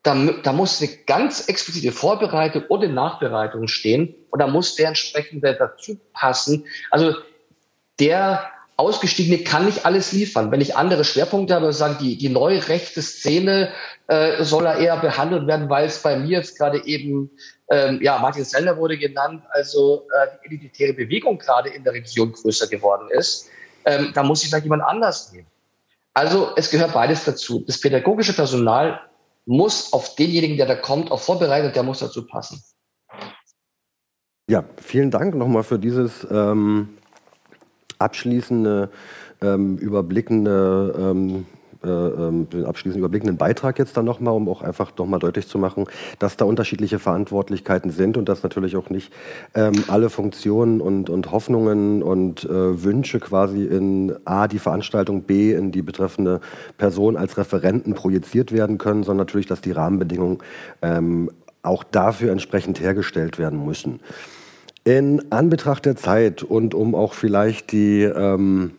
[0.02, 5.54] da, da muss eine ganz explizite Vorbereitung oder Nachbereitung stehen und da muss der entsprechende
[5.54, 6.64] dazu passen.
[6.90, 7.14] Also
[7.98, 8.50] der
[8.80, 10.50] Ausgestiegene kann nicht alles liefern.
[10.50, 13.70] Wenn ich andere Schwerpunkte habe, sagen die, die neue rechte Szene
[14.06, 17.30] äh, soll er eher behandelt werden, weil es bei mir jetzt gerade eben,
[17.70, 22.32] ähm, ja, Martin Sellner wurde genannt, also äh, die identitäre Bewegung gerade in der Region
[22.32, 23.50] größer geworden ist.
[23.84, 25.46] Ähm, da muss ich vielleicht jemand anders nehmen.
[26.14, 27.62] Also es gehört beides dazu.
[27.66, 29.00] Das pädagogische Personal
[29.44, 32.62] muss auf denjenigen, der da kommt, auch vorbereitet, der muss dazu passen.
[34.48, 36.96] Ja, vielen Dank nochmal für dieses ähm,
[38.00, 38.90] abschließende,
[39.42, 41.46] ähm, überblickende, ähm,
[41.82, 45.86] äh, den abschließend überblickenden Beitrag jetzt dann nochmal, um auch einfach nochmal deutlich zu machen,
[46.18, 49.12] dass da unterschiedliche Verantwortlichkeiten sind und dass natürlich auch nicht
[49.54, 55.52] ähm, alle Funktionen und, und Hoffnungen und äh, Wünsche quasi in A, die Veranstaltung, B,
[55.52, 56.40] in die betreffende
[56.76, 60.38] Person als Referenten projiziert werden können, sondern natürlich, dass die Rahmenbedingungen
[60.82, 61.30] ähm,
[61.62, 64.00] auch dafür entsprechend hergestellt werden müssen.
[64.90, 68.72] In Anbetracht der Zeit und um auch vielleicht die, ähm,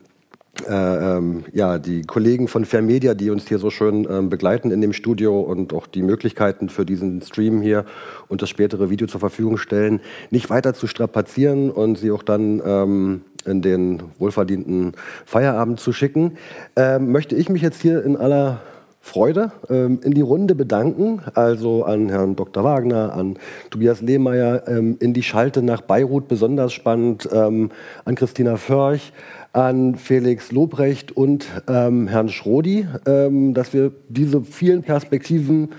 [0.68, 4.82] äh, ähm, ja, die Kollegen von Fairmedia, die uns hier so schön ähm, begleiten in
[4.82, 7.86] dem Studio und auch die Möglichkeiten für diesen Stream hier
[8.28, 10.02] und das spätere Video zur Verfügung stellen,
[10.32, 14.96] nicht weiter zu strapazieren und sie auch dann ähm, in den wohlverdienten
[15.26, 16.34] Feierabend zu schicken,
[16.76, 18.60] ähm, möchte ich mich jetzt hier in aller
[19.04, 22.64] Freude ähm, in die Runde bedanken, also an Herrn Dr.
[22.64, 23.38] Wagner, an
[23.72, 27.72] Tobias Lehmeier, ähm, in die Schalte nach Beirut besonders spannend, ähm,
[28.06, 29.12] an Christina Förch,
[29.54, 35.72] an Felix Lobrecht und ähm, Herrn Schrodi, ähm, dass wir diese vielen Perspektiven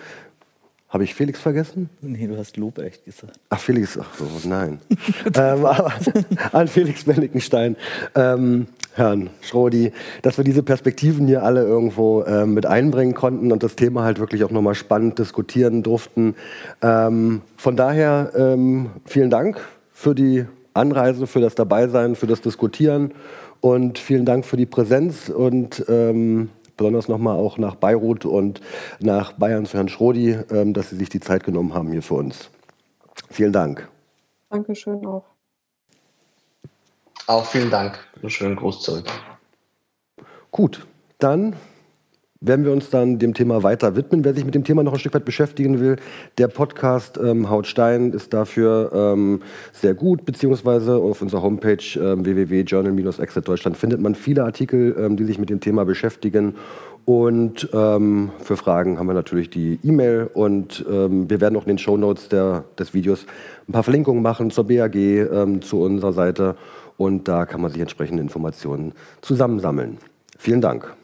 [0.93, 1.88] habe ich Felix vergessen?
[2.03, 3.40] Nee, du hast Lobrecht gesagt.
[3.49, 4.78] Ach, Felix, ach so, nein.
[5.34, 5.66] ähm,
[6.53, 7.76] an Felix Bennickenstein,
[8.14, 13.62] ähm, Herrn Schrodi, dass wir diese Perspektiven hier alle irgendwo ähm, mit einbringen konnten und
[13.62, 16.34] das Thema halt wirklich auch nochmal spannend diskutieren durften.
[16.82, 19.61] Ähm, von daher ähm, vielen Dank
[19.95, 23.12] für die Anreise, für das Dabeisein, für das Diskutieren
[23.62, 26.51] und vielen Dank für die Präsenz und ähm,
[26.83, 28.61] besonders nochmal auch nach Beirut und
[28.99, 32.14] nach Bayern zu Herrn Schrodi, ähm, dass Sie sich die Zeit genommen haben hier für
[32.14, 32.51] uns.
[33.30, 33.89] Vielen Dank.
[34.51, 35.22] Dankeschön auch.
[37.28, 38.05] Auch vielen Dank.
[38.20, 39.07] Einen schönen Gruß zurück.
[40.51, 40.85] Gut,
[41.20, 41.55] dann
[42.43, 44.24] werden wir uns dann dem Thema weiter widmen.
[44.24, 45.97] Wer sich mit dem Thema noch ein Stück weit beschäftigen will,
[46.38, 49.40] der Podcast ähm, Haut Stein ist dafür ähm,
[49.72, 55.24] sehr gut, beziehungsweise auf unserer Homepage ähm, www.journal-exit Deutschland findet man viele Artikel, ähm, die
[55.24, 56.57] sich mit dem Thema beschäftigen.
[57.05, 61.68] Und ähm, für Fragen haben wir natürlich die E-Mail und ähm, wir werden auch in
[61.68, 63.26] den Show Notes des Videos
[63.68, 66.57] ein paar Verlinkungen machen zur BAG, ähm, zu unserer Seite
[66.97, 69.99] und da kann man sich entsprechende Informationen zusammensammeln.
[70.38, 70.95] Vielen Dank.